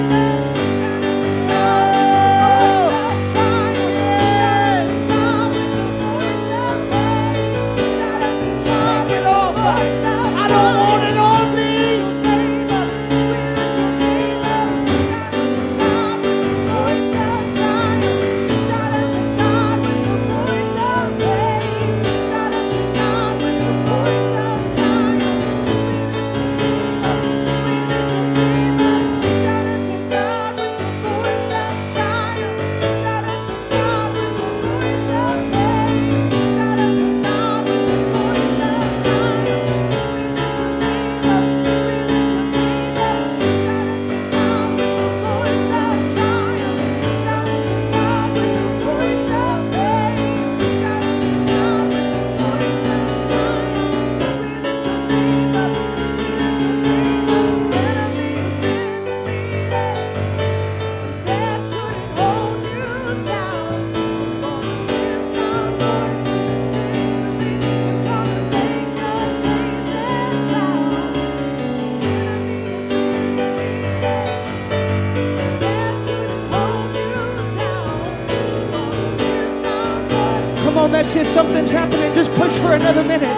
Another 82.81 83.05
minute. 83.05 83.29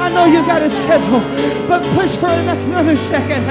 I 0.00 0.10
know 0.10 0.26
you 0.26 0.44
got 0.46 0.62
a 0.62 0.68
schedule, 0.68 1.22
but 1.68 1.82
push 1.94 2.10
for 2.16 2.26
another 2.26 2.96
second. 2.96 3.46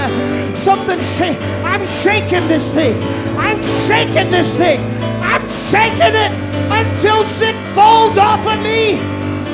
Something 0.55 0.99
shaking. 0.99 1.41
I'm 1.63 1.85
shaking 1.85 2.47
this 2.47 2.73
thing. 2.73 3.01
I'm 3.37 3.61
shaking 3.87 4.29
this 4.29 4.55
thing. 4.57 4.79
I'm 5.23 5.47
shaking 5.47 6.13
it 6.13 6.31
until 6.79 7.19
it 7.39 7.55
falls 7.73 8.17
off 8.17 8.45
of 8.45 8.61
me. 8.61 8.99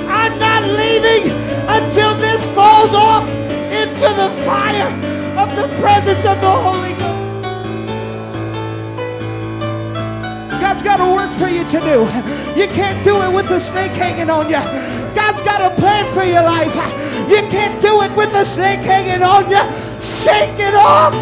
I'm 0.09 0.37
not 0.39 0.63
leaving 0.63 1.31
until 1.69 2.15
this 2.17 2.49
falls 2.57 2.93
off 2.93 3.27
into 3.69 4.09
the 4.21 4.29
fire 4.45 4.91
of 5.37 5.55
the 5.55 5.67
presence 5.79 6.25
of 6.25 6.41
the 6.41 6.49
Holy 6.49 6.93
Ghost. 6.97 7.09
God's 10.59 10.83
got 10.83 10.99
a 10.99 11.13
work 11.13 11.31
for 11.31 11.47
you 11.47 11.63
to 11.63 11.79
do. 11.79 11.97
You 12.59 12.67
can't 12.73 13.03
do 13.05 13.21
it 13.21 13.31
with 13.31 13.47
the 13.47 13.59
snake 13.59 13.91
hanging 13.91 14.29
on 14.29 14.49
you. 14.49 14.61
God's 15.29 15.43
got 15.43 15.61
a 15.61 15.75
plan 15.79 16.11
for 16.11 16.23
your 16.23 16.41
life. 16.41 16.73
You 17.29 17.47
can't 17.51 17.79
do 17.83 18.01
it 18.01 18.11
with 18.17 18.33
a 18.33 18.43
snake 18.43 18.79
hanging 18.79 19.21
on 19.21 19.47
you. 19.47 19.61
Shake 20.01 20.57
it 20.57 20.73
off. 20.73 21.13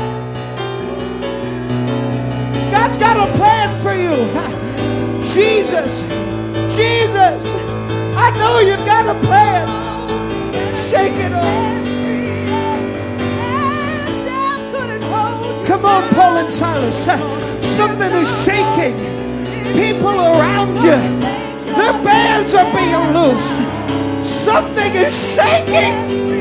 God's 2.72 2.98
got 2.98 3.18
a 3.18 3.30
plan 3.36 3.78
for 3.84 3.94
you. 3.94 4.16
Jesus, 5.22 6.04
Jesus, 6.74 7.54
I 8.16 8.32
know 8.40 8.60
you've 8.62 8.86
got 8.86 9.14
a 9.14 9.20
plan. 9.28 9.68
Shake 10.74 11.12
it 11.12 11.34
off. 11.34 11.68
Come 15.68 15.84
on, 15.84 16.08
Paul 16.14 16.38
and 16.38 16.50
Silas. 16.50 16.96
Something 17.76 18.12
is 18.14 18.46
shaking 18.46 18.96
people 19.74 20.18
around 20.18 20.78
you. 20.78 20.96
The 21.76 21.92
bands 22.06 22.54
are 22.54 22.72
being 22.74 23.14
loose. 23.14 23.67
Something 24.48 24.96
is 24.96 25.36
shaking. 25.36 26.37